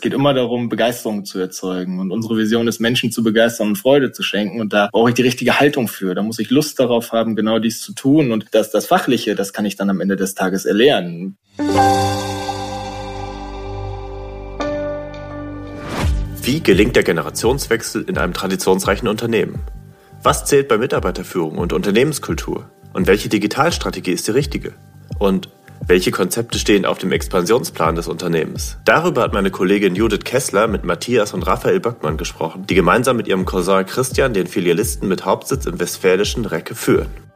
[0.00, 2.00] Es geht immer darum, Begeisterung zu erzeugen.
[2.00, 4.62] Und unsere Vision ist, Menschen zu begeistern und Freude zu schenken.
[4.62, 6.14] Und da brauche ich die richtige Haltung für.
[6.14, 8.32] Da muss ich Lust darauf haben, genau dies zu tun.
[8.32, 11.36] Und das, das Fachliche, das kann ich dann am Ende des Tages erlernen.
[16.42, 19.58] Wie gelingt der Generationswechsel in einem traditionsreichen Unternehmen?
[20.22, 22.70] Was zählt bei Mitarbeiterführung und Unternehmenskultur?
[22.94, 24.72] Und welche Digitalstrategie ist die richtige?
[25.18, 25.50] Und
[25.86, 28.78] welche Konzepte stehen auf dem Expansionsplan des Unternehmens?
[28.84, 33.28] Darüber hat meine Kollegin Judith Kessler mit Matthias und Raphael Böckmann gesprochen, die gemeinsam mit
[33.28, 37.29] ihrem Cousin Christian den Filialisten mit Hauptsitz im westfälischen Recke führen.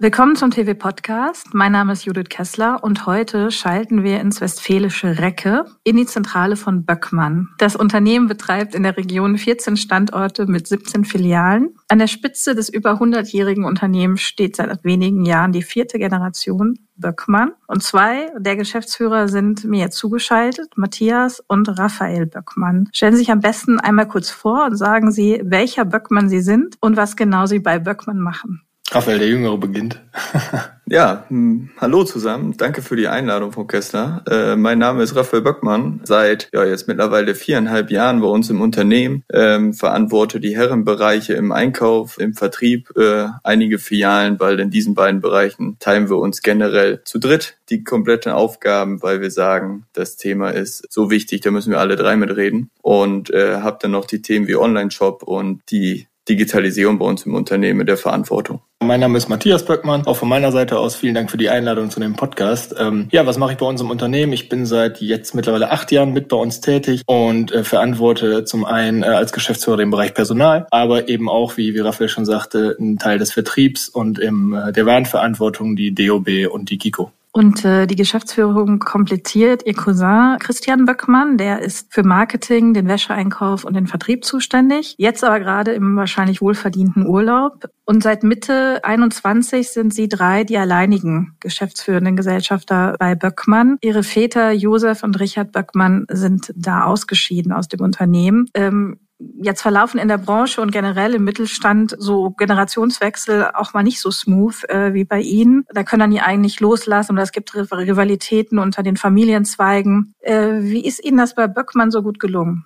[0.00, 1.54] Willkommen zum TV-Podcast.
[1.54, 6.54] Mein Name ist Judith Kessler und heute schalten wir ins westfälische Recke in die Zentrale
[6.54, 7.48] von Böckmann.
[7.58, 11.74] Das Unternehmen betreibt in der Region 14 Standorte mit 17 Filialen.
[11.88, 17.50] An der Spitze des über 100-jährigen Unternehmens steht seit wenigen Jahren die vierte Generation Böckmann.
[17.66, 22.88] Und zwei der Geschäftsführer sind mir zugeschaltet, Matthias und Raphael Böckmann.
[22.92, 26.76] Stellen Sie sich am besten einmal kurz vor und sagen Sie, welcher Böckmann Sie sind
[26.80, 28.62] und was genau Sie bei Böckmann machen.
[28.90, 30.00] Raphael, der Jüngere beginnt.
[30.86, 32.56] ja, hm, hallo zusammen.
[32.56, 34.24] Danke für die Einladung, Frau Kessler.
[34.26, 36.00] Äh, mein Name ist Raphael Böckmann.
[36.04, 39.24] Seit ja jetzt mittlerweile viereinhalb Jahren bei uns im Unternehmen.
[39.30, 45.20] Ähm, verantworte die Herrenbereiche im Einkauf, im Vertrieb, äh, einige Filialen, weil in diesen beiden
[45.20, 50.48] Bereichen teilen wir uns generell zu dritt die kompletten Aufgaben, weil wir sagen, das Thema
[50.48, 52.70] ist so wichtig, da müssen wir alle drei mitreden.
[52.80, 57.34] Und äh, habe dann noch die Themen wie Online-Shop und die Digitalisierung bei uns im
[57.34, 58.60] Unternehmen der Verantwortung.
[58.80, 60.06] Mein Name ist Matthias Böckmann.
[60.06, 62.74] Auch von meiner Seite aus vielen Dank für die Einladung zu dem Podcast.
[62.78, 64.32] Ähm, ja, was mache ich bei uns im Unternehmen?
[64.32, 68.64] Ich bin seit jetzt mittlerweile acht Jahren mit bei uns tätig und äh, verantworte zum
[68.64, 72.76] einen äh, als Geschäftsführer den Bereich Personal, aber eben auch, wie, wie Raphael schon sagte,
[72.78, 77.10] einen Teil des Vertriebs und im, äh, der Warenverantwortung die DOB und die Kiko.
[77.38, 83.62] Und äh, die Geschäftsführung komplettiert ihr Cousin Christian Böckmann, der ist für Marketing, den Wäscheeinkauf
[83.62, 84.96] und den Vertrieb zuständig.
[84.98, 87.70] Jetzt aber gerade im wahrscheinlich wohlverdienten Urlaub.
[87.84, 93.78] Und seit Mitte 21 sind sie drei die alleinigen geschäftsführenden Gesellschafter bei Böckmann.
[93.82, 98.50] Ihre Väter Josef und Richard Böckmann sind da ausgeschieden aus dem Unternehmen.
[98.54, 104.00] Ähm, jetzt verlaufen in der Branche und generell im Mittelstand so Generationswechsel auch mal nicht
[104.00, 105.64] so smooth äh, wie bei Ihnen.
[105.72, 110.14] Da können dann die eigentlich loslassen und es gibt Rivalitäten unter den Familienzweigen.
[110.20, 112.64] Äh, wie ist Ihnen das bei Böckmann so gut gelungen?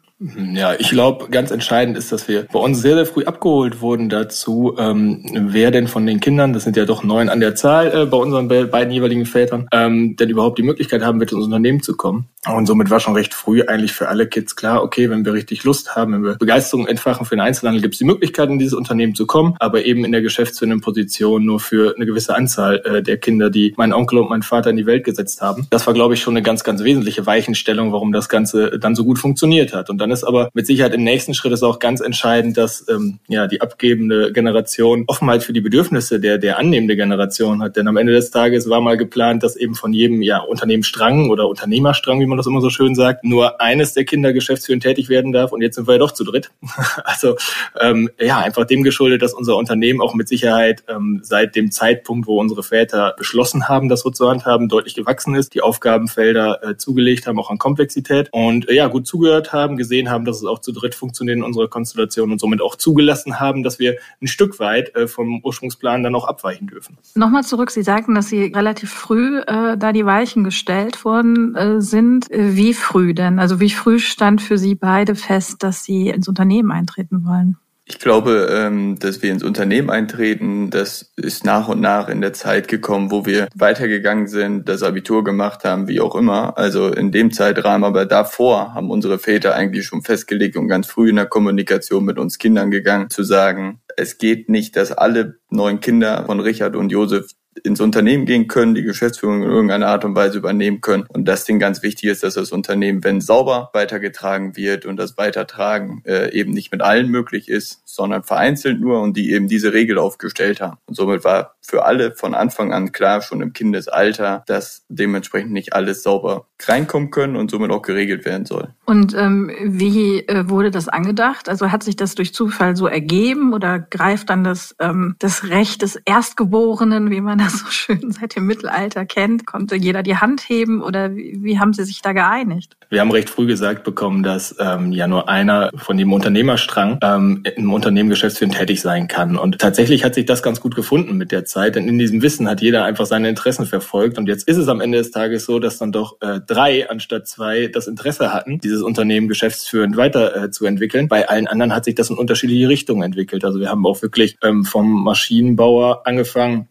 [0.54, 4.08] Ja, ich glaube, ganz entscheidend ist, dass wir bei uns sehr, sehr früh abgeholt wurden
[4.08, 7.92] dazu, ähm, wer denn von den Kindern, das sind ja doch neun an der Zahl
[7.92, 11.82] äh, bei unseren beiden jeweiligen Vätern, ähm, denn überhaupt die Möglichkeit haben wird, ins Unternehmen
[11.82, 12.26] zu kommen.
[12.46, 15.64] Und somit war schon recht früh eigentlich für alle Kids klar, okay, wenn wir richtig
[15.64, 18.74] Lust haben, wenn wir Begeisterung entfachen für den Einzelhandel, gibt es die Möglichkeit, in dieses
[18.74, 23.02] Unternehmen zu kommen, aber eben in der geschäftsführenden Position nur für eine gewisse Anzahl äh,
[23.02, 25.66] der Kinder, die mein Onkel und mein Vater in die Welt gesetzt haben.
[25.70, 29.04] Das war, glaube ich, schon eine ganz, ganz wesentliche Weichenstellung, warum das Ganze dann so
[29.04, 29.90] gut funktioniert hat.
[29.90, 33.18] Und dann ist aber mit Sicherheit im nächsten Schritt ist auch ganz entscheidend, dass ähm,
[33.28, 37.76] ja die abgebende Generation Offenheit für die Bedürfnisse der der annehmende Generation hat.
[37.76, 41.48] Denn am Ende des Tages war mal geplant, dass eben von jedem ja Unternehmensstrang oder
[41.48, 45.32] Unternehmerstrang, wie man das immer so schön sagt, nur eines der Kinder geschäftsführend tätig werden
[45.32, 45.52] darf.
[45.52, 46.50] Und jetzt sind wir ja doch zu dritt.
[47.04, 47.36] also
[47.80, 52.26] ähm, ja einfach dem geschuldet, dass unser Unternehmen auch mit Sicherheit ähm, seit dem Zeitpunkt,
[52.26, 56.76] wo unsere Väter beschlossen haben, das so zu handhaben, deutlich gewachsen ist, die Aufgabenfelder äh,
[56.76, 60.44] zugelegt haben, auch an Komplexität und äh, ja gut zugehört haben, gesehen haben, dass es
[60.44, 64.26] auch zu dritt funktioniert in unserer Konstellation und somit auch zugelassen haben, dass wir ein
[64.26, 66.98] Stück weit äh, vom Ursprungsplan dann auch abweichen dürfen.
[67.14, 71.80] Nochmal zurück, Sie sagten, dass Sie relativ früh äh, da die Weichen gestellt worden äh,
[71.80, 72.30] sind.
[72.30, 73.38] Äh, wie früh denn?
[73.38, 77.56] Also wie früh stand für Sie beide fest, dass Sie ins Unternehmen eintreten wollen?
[77.92, 82.32] Ich glaube, ähm, dass wir ins Unternehmen eintreten, das ist nach und nach in der
[82.32, 86.56] Zeit gekommen, wo wir weitergegangen sind, das Abitur gemacht haben, wie auch immer.
[86.56, 91.10] Also in dem Zeitrahmen, aber davor haben unsere Väter eigentlich schon festgelegt und ganz früh
[91.10, 95.80] in der Kommunikation mit uns Kindern gegangen, zu sagen, es geht nicht, dass alle neun
[95.80, 97.26] Kinder von Richard und Josef
[97.62, 101.04] ins Unternehmen gehen können, die Geschäftsführung in irgendeiner Art und Weise übernehmen können.
[101.08, 105.18] Und das Ding ganz wichtig ist, dass das Unternehmen, wenn sauber weitergetragen wird und das
[105.18, 109.72] Weitertragen äh, eben nicht mit allen möglich ist, sondern vereinzelt nur und die eben diese
[109.72, 110.78] Regel aufgestellt haben.
[110.86, 115.74] Und somit war für alle von Anfang an klar, schon im Kindesalter, dass dementsprechend nicht
[115.74, 118.68] alles sauber reinkommen können und somit auch geregelt werden soll.
[118.84, 121.48] Und ähm, wie äh, wurde das angedacht?
[121.48, 125.82] Also hat sich das durch Zufall so ergeben oder greift dann das, ähm, das Recht
[125.82, 129.46] des Erstgeborenen, wie man das so schön seit dem Mittelalter kennt?
[129.46, 132.76] Konnte jeder die Hand heben oder wie, wie haben Sie sich da geeinigt?
[132.90, 137.42] Wir haben recht früh gesagt bekommen, dass ähm, ja nur einer von dem Unternehmerstrang ähm,
[137.56, 139.36] im Unternehmen geschäftsführend tätig sein kann.
[139.36, 142.48] Und tatsächlich hat sich das ganz gut gefunden mit der Zeit, denn in diesem Wissen
[142.48, 144.18] hat jeder einfach seine Interessen verfolgt.
[144.18, 147.26] Und jetzt ist es am Ende des Tages so, dass dann doch äh, drei anstatt
[147.26, 151.06] zwei das Interesse hatten, dieses Unternehmen geschäftsführend weiterzuentwickeln.
[151.06, 153.44] Äh, Bei allen anderen hat sich das in unterschiedliche Richtungen entwickelt.
[153.44, 156.68] Also wir haben auch wirklich ähm, vom Maschinenbauer angefangen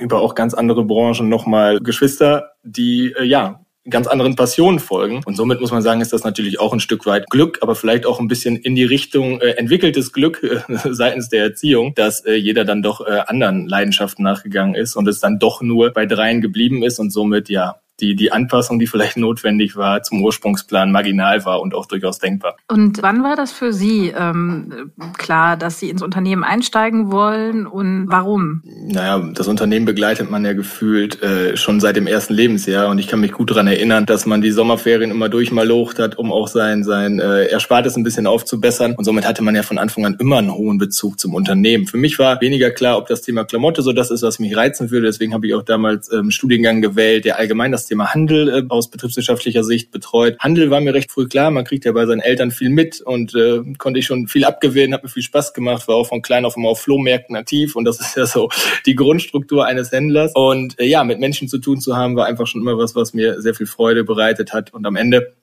[0.00, 5.22] über auch ganz andere Branchen nochmal Geschwister, die äh, ja ganz anderen Passionen folgen.
[5.26, 8.06] Und somit muss man sagen, ist das natürlich auch ein Stück weit Glück, aber vielleicht
[8.06, 10.60] auch ein bisschen in die Richtung äh, entwickeltes Glück äh,
[10.92, 15.20] seitens der Erziehung, dass äh, jeder dann doch äh, anderen Leidenschaften nachgegangen ist und es
[15.20, 19.16] dann doch nur bei dreien geblieben ist und somit ja die, die Anpassung, die vielleicht
[19.16, 22.56] notwendig war, zum Ursprungsplan marginal war und auch durchaus denkbar.
[22.68, 28.06] Und wann war das für Sie ähm, klar, dass Sie ins Unternehmen einsteigen wollen und
[28.08, 28.62] warum?
[28.64, 33.06] Naja, das Unternehmen begleitet man ja gefühlt äh, schon seit dem ersten Lebensjahr und ich
[33.06, 36.82] kann mich gut daran erinnern, dass man die Sommerferien immer durchmalocht hat, um auch sein,
[36.82, 40.38] sein äh, Erspartes ein bisschen aufzubessern und somit hatte man ja von Anfang an immer
[40.38, 41.86] einen hohen Bezug zum Unternehmen.
[41.86, 44.90] Für mich war weniger klar, ob das Thema Klamotte so das ist, was mich reizen
[44.90, 48.62] würde, deswegen habe ich auch damals ähm, Studiengang gewählt, der allgemein das Thema Handel äh,
[48.68, 50.38] aus betriebswirtschaftlicher Sicht betreut.
[50.38, 53.34] Handel war mir recht früh klar, man kriegt ja bei seinen Eltern viel mit und
[53.34, 56.44] äh, konnte ich schon viel abgewinnen, hat mir viel Spaß gemacht, war auch von klein
[56.44, 58.48] auf immer auf Flohmärkten aktiv und das ist ja so
[58.86, 60.32] die Grundstruktur eines Händlers.
[60.34, 63.14] Und äh, ja, mit Menschen zu tun zu haben, war einfach schon immer was, was
[63.14, 64.72] mir sehr viel Freude bereitet hat.
[64.72, 65.34] Und am Ende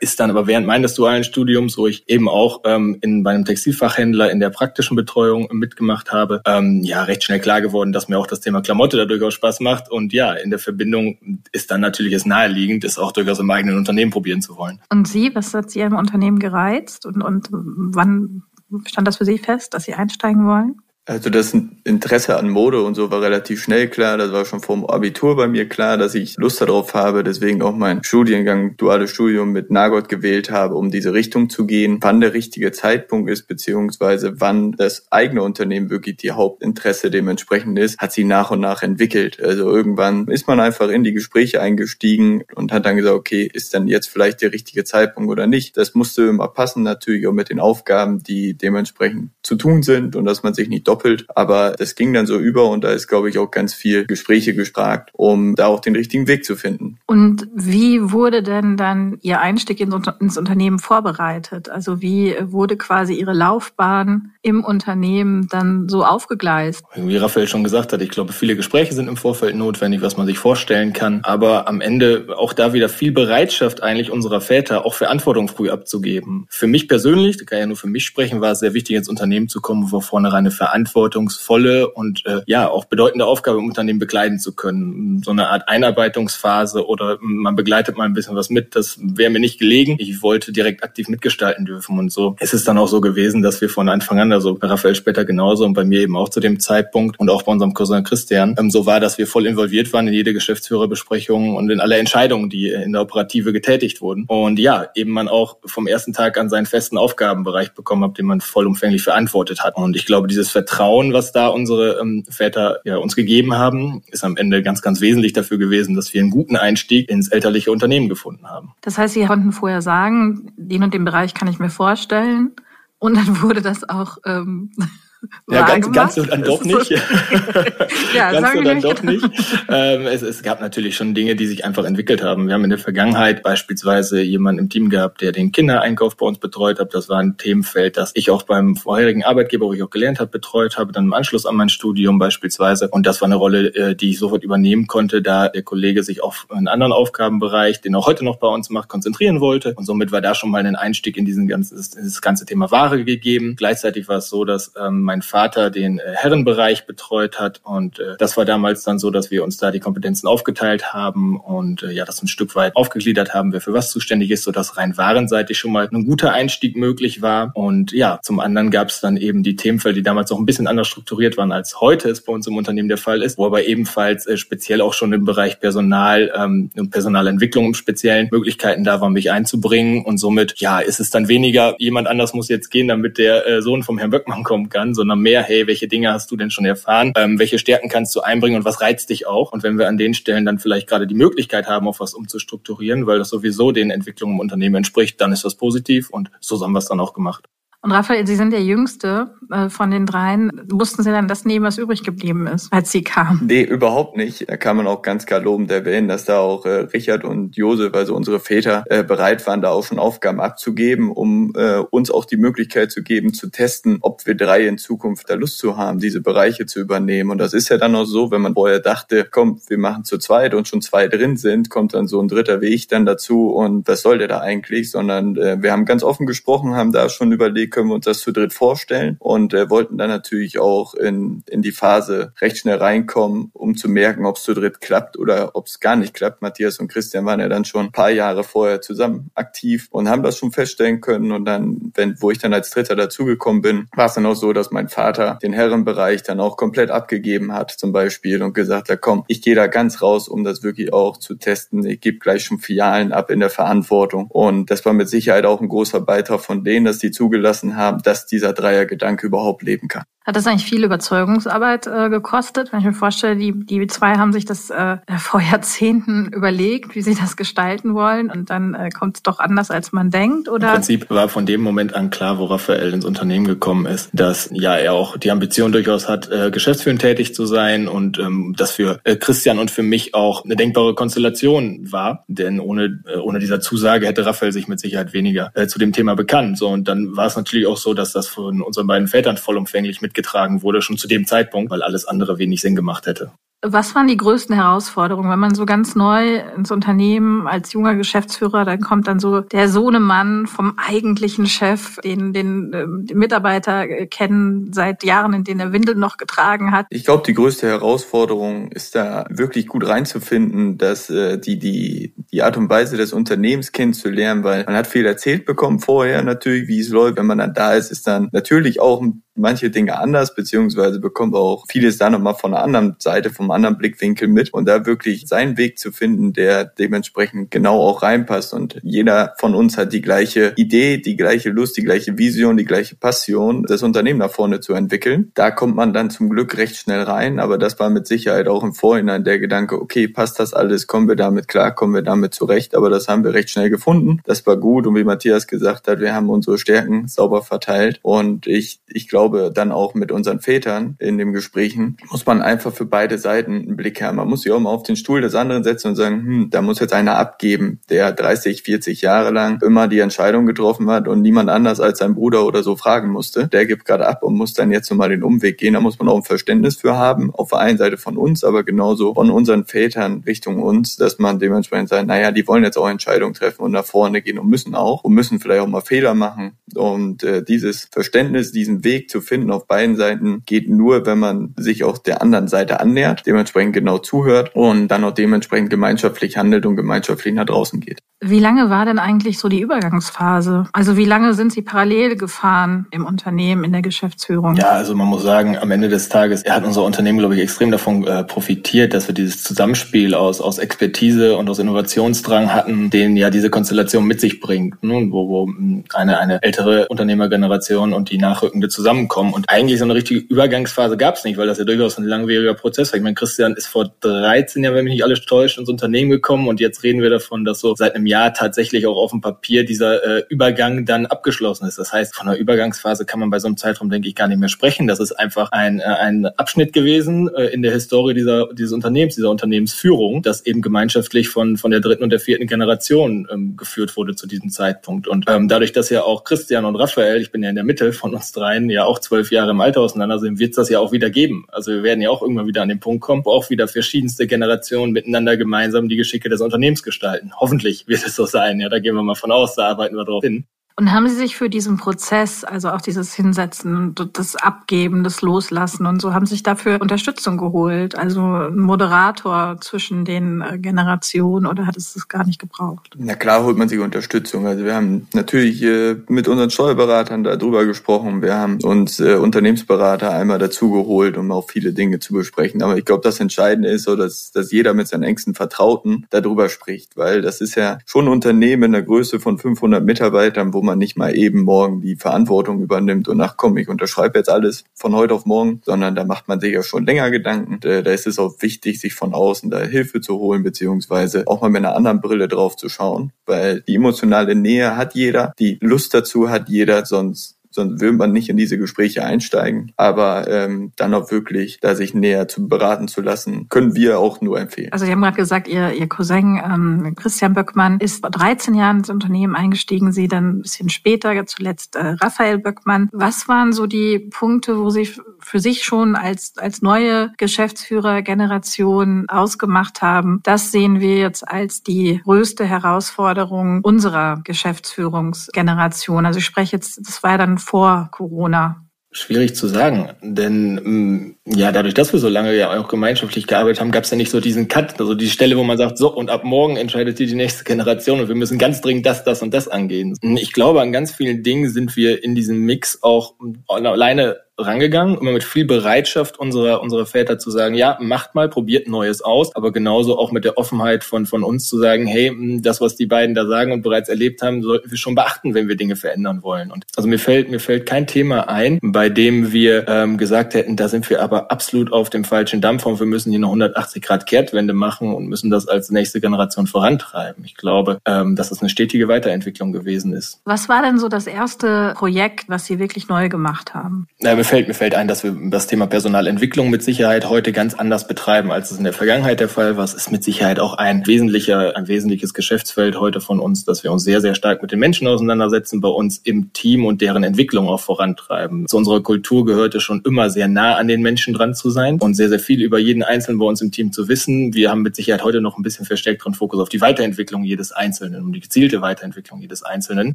[0.00, 3.44] ist dann aber während meines dualen Studiums, wo ich eben auch ähm, in bei einem
[3.44, 8.18] Textilfachhändler in der praktischen Betreuung mitgemacht habe, ähm, ja recht schnell klar geworden, dass mir
[8.18, 11.80] auch das Thema Klamotte da durchaus Spaß macht und ja in der Verbindung ist dann
[11.80, 14.80] natürlich es naheliegend, es auch durchaus im eigenen Unternehmen probieren zu wollen.
[14.90, 18.42] Und Sie, was hat Sie im Unternehmen gereizt und und wann
[18.86, 20.76] stand das für Sie fest, dass Sie einsteigen wollen?
[21.08, 21.54] Also das
[21.84, 24.18] Interesse an Mode und so war relativ schnell klar.
[24.18, 27.22] Das war schon vor dem Abitur bei mir klar, dass ich Lust darauf habe.
[27.22, 31.98] Deswegen auch mein Studiengang, duales Studium mit Nagot gewählt habe, um diese Richtung zu gehen.
[32.00, 37.98] Wann der richtige Zeitpunkt ist, beziehungsweise wann das eigene Unternehmen wirklich die Hauptinteresse dementsprechend ist,
[37.98, 39.40] hat sie nach und nach entwickelt.
[39.40, 43.72] Also irgendwann ist man einfach in die Gespräche eingestiegen und hat dann gesagt, okay, ist
[43.74, 45.76] dann jetzt vielleicht der richtige Zeitpunkt oder nicht.
[45.76, 50.24] Das musste immer passen, natürlich auch mit den Aufgaben, die dementsprechend zu tun sind und
[50.24, 50.95] dass man sich nicht doppelt.
[51.34, 54.54] Aber das ging dann so über und da ist, glaube ich, auch ganz viel Gespräche
[54.54, 56.98] gefragt, um da auch den richtigen Weg zu finden.
[57.06, 61.68] Und wie wurde denn dann Ihr Einstieg ins Unternehmen vorbereitet?
[61.68, 66.84] Also wie wurde quasi Ihre Laufbahn im Unternehmen dann so aufgegleist?
[66.94, 70.26] Wie Raphael schon gesagt hat, ich glaube, viele Gespräche sind im Vorfeld notwendig, was man
[70.26, 71.20] sich vorstellen kann.
[71.24, 76.46] Aber am Ende auch da wieder viel Bereitschaft eigentlich unserer Väter, auch Verantwortung früh abzugeben.
[76.48, 79.08] Für mich persönlich, da kann ja nur für mich sprechen, war es sehr wichtig, ins
[79.08, 83.66] Unternehmen zu kommen, wo vornherein eine Verantwortung verantwortungsvolle und äh, ja auch bedeutende Aufgabe im
[83.66, 85.22] Unternehmen begleiten zu können.
[85.24, 89.40] So eine Art Einarbeitungsphase oder man begleitet mal ein bisschen was mit, das wäre mir
[89.40, 89.96] nicht gelegen.
[89.98, 92.36] Ich wollte direkt aktiv mitgestalten dürfen und so.
[92.40, 95.24] Es ist dann auch so gewesen, dass wir von Anfang an, also bei Raphael später
[95.24, 98.54] genauso und bei mir eben auch zu dem Zeitpunkt und auch bei unserem Cousin Christian,
[98.58, 102.48] ähm, so war, dass wir voll involviert waren in jede Geschäftsführerbesprechung und in alle Entscheidungen,
[102.48, 104.24] die in der Operative getätigt wurden.
[104.28, 108.26] Und ja, eben man auch vom ersten Tag an seinen festen Aufgabenbereich bekommen hat, den
[108.26, 109.76] man vollumfänglich verantwortet hat.
[109.76, 114.22] Und ich glaube, dieses Vertrauen was da unsere ähm, Väter ja, uns gegeben haben, ist
[114.22, 118.08] am Ende ganz, ganz wesentlich dafür gewesen, dass wir einen guten Einstieg ins elterliche Unternehmen
[118.08, 118.74] gefunden haben.
[118.82, 122.52] Das heißt, Sie konnten vorher sagen, den und den Bereich kann ich mir vorstellen.
[122.98, 124.72] Und dann wurde das auch ähm,
[125.48, 126.90] ja, ganz, ganz so dann doch nicht.
[128.14, 129.24] ja, ganz so dann doch nicht.
[129.68, 132.46] Ähm, es, es gab natürlich schon Dinge, die sich einfach entwickelt haben.
[132.46, 136.38] Wir haben in der Vergangenheit beispielsweise jemanden im Team gehabt, der den Kindereinkauf bei uns
[136.38, 136.94] betreut hat.
[136.94, 140.30] Das war ein Themenfeld, das ich auch beim vorherigen Arbeitgeber, wo ich auch gelernt habe,
[140.30, 142.88] betreut habe, dann im Anschluss an mein Studium beispielsweise.
[142.88, 146.22] Und das war eine Rolle, äh, die ich sofort übernehmen konnte, da der Kollege sich
[146.22, 149.74] auf einen anderen Aufgabenbereich, den er heute noch bei uns macht, konzentrieren wollte.
[149.74, 153.04] Und somit war da schon mal ein Einstieg in diesen ganzen, dieses ganze Thema Ware
[153.04, 153.56] gegeben.
[153.56, 158.16] Gleichzeitig war es so, dass ähm, mein Vater den äh, Herrenbereich betreut hat und äh,
[158.18, 161.92] das war damals dann so, dass wir uns da die Kompetenzen aufgeteilt haben und äh,
[161.92, 165.58] ja, das ein Stück weit aufgegliedert haben, wer für was zuständig ist, sodass rein warenseitig
[165.58, 167.52] schon mal ein guter Einstieg möglich war.
[167.54, 170.66] Und ja, zum anderen gab es dann eben die Themenfelder, die damals auch ein bisschen
[170.66, 173.64] anders strukturiert waren, als heute es bei uns im Unternehmen der Fall ist, wo aber
[173.64, 179.12] ebenfalls speziell auch schon im Bereich Personal ähm, und Personalentwicklung im Speziellen Möglichkeiten da waren,
[179.12, 180.04] mich einzubringen.
[180.04, 183.62] Und somit, ja, ist es dann weniger, jemand anders muss jetzt gehen, damit der äh,
[183.62, 186.64] Sohn vom Herrn Böckmann kommen kann, sondern mehr, hey, welche Dinge hast du denn schon
[186.64, 187.12] erfahren?
[187.16, 189.52] Ähm, welche Stärken kannst du einbringen und was reizt dich auch?
[189.52, 193.06] Und wenn wir an den Stellen dann vielleicht gerade die Möglichkeit haben, auf was umzustrukturieren,
[193.06, 196.72] weil das sowieso den Entwicklungen im Unternehmen entspricht, dann ist das positiv und so haben
[196.72, 197.44] wir es dann auch gemacht.
[197.86, 200.50] Und Raphael, Sie sind der Jüngste äh, von den dreien.
[200.72, 203.42] Mussten Sie dann das nehmen, was übrig geblieben ist, als Sie kamen?
[203.46, 204.50] Nee, überhaupt nicht.
[204.50, 207.94] Da kann man auch ganz klar lobend erwähnen, dass da auch äh, Richard und Josef,
[207.94, 212.24] also unsere Väter, äh, bereit waren, da auch schon Aufgaben abzugeben, um äh, uns auch
[212.24, 216.00] die Möglichkeit zu geben, zu testen, ob wir drei in Zukunft da Lust zu haben,
[216.00, 217.30] diese Bereiche zu übernehmen.
[217.30, 220.18] Und das ist ja dann auch so, wenn man vorher dachte, komm, wir machen zu
[220.18, 223.86] zweit und schon zwei drin sind, kommt dann so ein dritter Weg dann dazu und
[223.86, 224.90] was soll der da eigentlich?
[224.90, 228.20] Sondern äh, wir haben ganz offen gesprochen, haben da schon überlegt, können wir uns das
[228.20, 232.78] zu dritt vorstellen und äh, wollten dann natürlich auch in, in die Phase recht schnell
[232.78, 236.40] reinkommen, um zu merken, ob es zu dritt klappt oder ob es gar nicht klappt.
[236.40, 240.22] Matthias und Christian waren ja dann schon ein paar Jahre vorher zusammen aktiv und haben
[240.22, 241.32] das schon feststellen können.
[241.32, 244.54] Und dann, wenn, wo ich dann als Dritter dazugekommen bin, war es dann auch so,
[244.54, 249.02] dass mein Vater den Herrenbereich dann auch komplett abgegeben hat, zum Beispiel, und gesagt hat,
[249.02, 251.84] komm, ich gehe da ganz raus, um das wirklich auch zu testen.
[251.84, 254.28] Ich gebe gleich schon Filialen ab in der Verantwortung.
[254.30, 258.02] Und das war mit Sicherheit auch ein großer Beitrag von denen, dass die zugelassen haben,
[258.02, 260.04] dass dieser Dreiergedanke überhaupt leben kann.
[260.26, 262.72] Hat das eigentlich viel Überzeugungsarbeit äh, gekostet?
[262.72, 267.02] Wenn ich mir vorstelle, die, die zwei haben sich das äh, vor Jahrzehnten überlegt, wie
[267.02, 270.66] sie das gestalten wollen und dann äh, kommt es doch anders, als man denkt, oder?
[270.66, 274.50] Im Prinzip war von dem Moment an klar, wo Raphael ins Unternehmen gekommen ist, dass
[274.52, 278.72] ja er auch die Ambition durchaus hat, äh, geschäftsführend tätig zu sein und ähm, das
[278.72, 283.38] für äh, Christian und für mich auch eine denkbare Konstellation war, denn ohne äh, ohne
[283.38, 286.58] dieser Zusage hätte Raphael sich mit Sicherheit weniger äh, zu dem Thema bekannt.
[286.58, 290.02] So und dann war es natürlich auch so, dass das von unseren beiden Vätern vollumfänglich
[290.02, 293.32] mit mitgetragen wurde, schon zu dem Zeitpunkt, weil alles andere wenig Sinn gemacht hätte.
[293.72, 298.64] Was waren die größten Herausforderungen, wenn man so ganz neu ins Unternehmen als junger Geschäftsführer,
[298.64, 304.72] dann kommt dann so der Sohnemann vom eigentlichen Chef, den, den, ähm, den Mitarbeiter kennen
[304.72, 306.86] seit Jahren, in denen er Windeln noch getragen hat.
[306.90, 312.42] Ich glaube, die größte Herausforderung ist da wirklich gut reinzufinden, dass äh, die, die, die
[312.42, 316.80] Art und Weise des Unternehmens kennenzulernen, weil man hat viel erzählt bekommen vorher natürlich, wie
[316.80, 317.16] es läuft.
[317.16, 319.02] Wenn man dann da ist, ist dann natürlich auch
[319.36, 323.78] manche Dinge anders, beziehungsweise bekommt auch vieles dann nochmal von einer anderen Seite, vom anderen
[323.78, 328.54] Blickwinkel mit und da wirklich seinen Weg zu finden, der dementsprechend genau auch reinpasst.
[328.54, 332.64] Und jeder von uns hat die gleiche Idee, die gleiche Lust, die gleiche Vision, die
[332.64, 335.32] gleiche Passion, das Unternehmen nach vorne zu entwickeln.
[335.34, 338.62] Da kommt man dann zum Glück recht schnell rein, aber das war mit Sicherheit auch
[338.62, 342.34] im Vorhinein der Gedanke, okay, passt das alles, kommen wir damit klar, kommen wir damit
[342.34, 344.20] zurecht, aber das haben wir recht schnell gefunden.
[344.24, 344.86] Das war gut.
[344.86, 348.00] Und wie Matthias gesagt hat, wir haben unsere Stärken sauber verteilt.
[348.02, 352.72] Und ich, ich glaube dann auch mit unseren Vätern in den Gesprächen, muss man einfach
[352.72, 354.16] für beide Seiten einen Blick haben.
[354.16, 356.62] Man muss sich auch mal auf den Stuhl des anderen setzen und sagen, hm, da
[356.62, 361.20] muss jetzt einer abgeben, der 30, 40 Jahre lang immer die Entscheidung getroffen hat und
[361.20, 363.48] niemand anders als sein Bruder oder so fragen musste.
[363.48, 365.74] Der gibt gerade ab und muss dann jetzt nochmal den Umweg gehen.
[365.74, 367.34] Da muss man auch ein Verständnis für haben.
[367.34, 371.38] Auf der einen Seite von uns, aber genauso von unseren Vätern Richtung uns, dass man
[371.38, 374.74] dementsprechend sagt, naja, die wollen jetzt auch Entscheidungen treffen und nach vorne gehen und müssen
[374.74, 376.52] auch und müssen vielleicht auch mal Fehler machen.
[376.74, 381.54] Und äh, dieses Verständnis, diesen Weg zu finden auf beiden Seiten geht nur, wenn man
[381.56, 386.66] sich auch der anderen Seite annähert, dementsprechend genau zuhört und dann auch dementsprechend gemeinschaftlich handelt
[386.66, 388.00] und gemeinschaftlich nach draußen geht.
[388.20, 390.68] Wie lange war denn eigentlich so die Übergangsphase?
[390.72, 394.56] Also wie lange sind Sie parallel gefahren im Unternehmen, in der Geschäftsführung?
[394.56, 397.70] Ja, also man muss sagen, am Ende des Tages hat unser Unternehmen, glaube ich, extrem
[397.70, 403.18] davon äh, profitiert, dass wir dieses Zusammenspiel aus, aus Expertise und aus Innovationsdrang hatten, den
[403.18, 405.08] ja diese Konstellation mit sich bringt, ne?
[405.10, 405.52] wo, wo
[405.92, 409.34] eine, eine ältere Unternehmergeneration und die nachrückende zusammenkommen.
[409.34, 412.54] Und eigentlich so eine richtige Übergangsphase gab es nicht, weil das ja durchaus ein langwieriger
[412.54, 412.96] Prozess war.
[412.96, 416.46] Ich meine, Christian ist vor 13 Jahren, wenn mich nicht alles täuscht, ins Unternehmen gekommen
[416.46, 419.64] und jetzt reden wir davon, dass so seit einem Jahr tatsächlich auch auf dem Papier
[419.64, 421.78] dieser äh, Übergang dann abgeschlossen ist.
[421.78, 424.38] Das heißt, von einer Übergangsphase kann man bei so einem Zeitraum, denke ich, gar nicht
[424.38, 424.86] mehr sprechen.
[424.86, 429.16] Das ist einfach ein, äh, ein Abschnitt gewesen äh, in der Historie dieser, dieses Unternehmens,
[429.16, 433.96] dieser Unternehmensführung, das eben gemeinschaftlich von, von der dritten und der vierten Generation ähm, geführt
[433.96, 435.08] wurde zu diesem Zeitpunkt.
[435.08, 437.92] Und ähm, dadurch, dass ja auch Christian und Raphael, ich bin ja in der Mitte
[437.92, 440.80] von uns dreien, ja auch zwölf Jahre im Alter auseinander sind, wird es das ja
[440.80, 441.46] auch wieder geben.
[441.48, 444.92] Also wir werden ja auch irgendwann wieder an den Punkt wo auch wieder verschiedenste Generationen
[444.92, 447.32] miteinander gemeinsam die Geschicke des Unternehmens gestalten.
[447.36, 448.60] Hoffentlich wird es so sein.
[448.60, 450.46] Ja, da gehen wir mal von aus, da arbeiten wir drauf hin.
[450.78, 455.86] Und haben Sie sich für diesen Prozess, also auch dieses Hinsetzen, das Abgeben, das Loslassen
[455.86, 457.96] und so, haben Sie sich dafür Unterstützung geholt?
[457.96, 462.90] Also ein Moderator zwischen den äh, Generationen oder hat es das gar nicht gebraucht?
[462.98, 464.46] Na klar holt man sich Unterstützung.
[464.46, 468.20] Also wir haben natürlich äh, mit unseren Steuerberatern darüber gesprochen.
[468.20, 472.62] Wir haben uns äh, Unternehmensberater einmal dazu geholt, um auch viele Dinge zu besprechen.
[472.62, 476.50] Aber ich glaube, das Entscheidende ist so, dass, dass jeder mit seinen engsten Vertrauten darüber
[476.50, 480.65] spricht, weil das ist ja schon ein Unternehmen in der Größe von 500 Mitarbeitern, wo
[480.66, 484.64] man nicht mal eben morgen die Verantwortung übernimmt und nach komm, ich unterschreibe jetzt alles
[484.74, 487.66] von heute auf morgen, sondern da macht man sich ja schon länger Gedanken.
[487.66, 491.40] Äh, da ist es auch wichtig, sich von außen da Hilfe zu holen, beziehungsweise auch
[491.40, 495.58] mal mit einer anderen Brille drauf zu schauen, weil die emotionale Nähe hat jeder, die
[495.62, 499.72] Lust dazu hat jeder, sonst sonst will man nicht in diese Gespräche einsteigen.
[499.76, 504.20] Aber ähm, dann auch wirklich, da sich näher zu beraten zu lassen, können wir auch
[504.20, 504.72] nur empfehlen.
[504.72, 508.78] Also Sie haben gerade gesagt, Ihr, Ihr Cousin ähm, Christian Böckmann ist vor 13 Jahren
[508.78, 512.88] ins Unternehmen eingestiegen, Sie dann ein bisschen später, zuletzt äh, Raphael Böckmann.
[512.92, 519.82] Was waren so die Punkte, wo Sie für sich schon als, als neue Geschäftsführergeneration ausgemacht
[519.82, 520.20] haben?
[520.22, 526.06] Das sehen wir jetzt als die größte Herausforderung unserer Geschäftsführungsgeneration.
[526.06, 528.66] Also ich spreche jetzt, das war ja dann vor Corona.
[528.90, 533.60] Schwierig zu sagen, denn mm, ja, dadurch, dass wir so lange ja auch gemeinschaftlich gearbeitet
[533.60, 535.92] haben, gab es ja nicht so diesen Cut, also die Stelle, wo man sagt, so
[535.92, 539.22] und ab morgen entscheidet die die nächste Generation und wir müssen ganz dringend das, das
[539.22, 539.96] und das angehen.
[540.02, 543.14] Ich glaube, an ganz vielen Dingen sind wir in diesem Mix auch
[543.48, 548.68] alleine rangegangen, immer mit viel Bereitschaft unserer, unserer Väter zu sagen, ja, macht mal, probiert
[548.68, 552.42] Neues aus, aber genauso auch mit der Offenheit von, von uns zu sagen, hey, hm,
[552.42, 555.48] das, was die beiden da sagen und bereits erlebt haben, sollten wir schon beachten, wenn
[555.48, 556.50] wir Dinge verändern wollen.
[556.50, 560.56] Und also mir fällt, mir fällt kein Thema ein, bei dem wir ähm, gesagt hätten,
[560.56, 563.82] da sind wir aber absolut auf dem falschen Dampfer und wir müssen hier eine 180
[563.82, 567.24] Grad Kehrtwende machen und müssen das als nächste Generation vorantreiben.
[567.24, 570.20] Ich glaube, ähm, dass das eine stetige Weiterentwicklung gewesen ist.
[570.24, 573.88] Was war denn so das erste Projekt, was Sie wirklich neu gemacht haben?
[574.00, 577.86] Ja, fällt, mir fällt ein, dass wir das Thema Personalentwicklung mit Sicherheit heute ganz anders
[577.86, 579.64] betreiben, als es in der Vergangenheit der Fall war.
[579.64, 583.72] Es ist mit Sicherheit auch ein wesentlicher, ein wesentliches Geschäftsfeld heute von uns, dass wir
[583.72, 587.48] uns sehr, sehr stark mit den Menschen auseinandersetzen, bei uns im Team und deren Entwicklung
[587.48, 588.46] auch vorantreiben.
[588.46, 591.94] Zu unserer Kultur gehörte schon immer sehr nah an den Menschen dran zu sein und
[591.94, 594.34] sehr, sehr viel über jeden Einzelnen bei uns im Team zu wissen.
[594.34, 598.02] Wir haben mit Sicherheit heute noch ein bisschen verstärkteren Fokus auf die Weiterentwicklung jedes Einzelnen,
[598.02, 599.94] um die gezielte Weiterentwicklung jedes Einzelnen,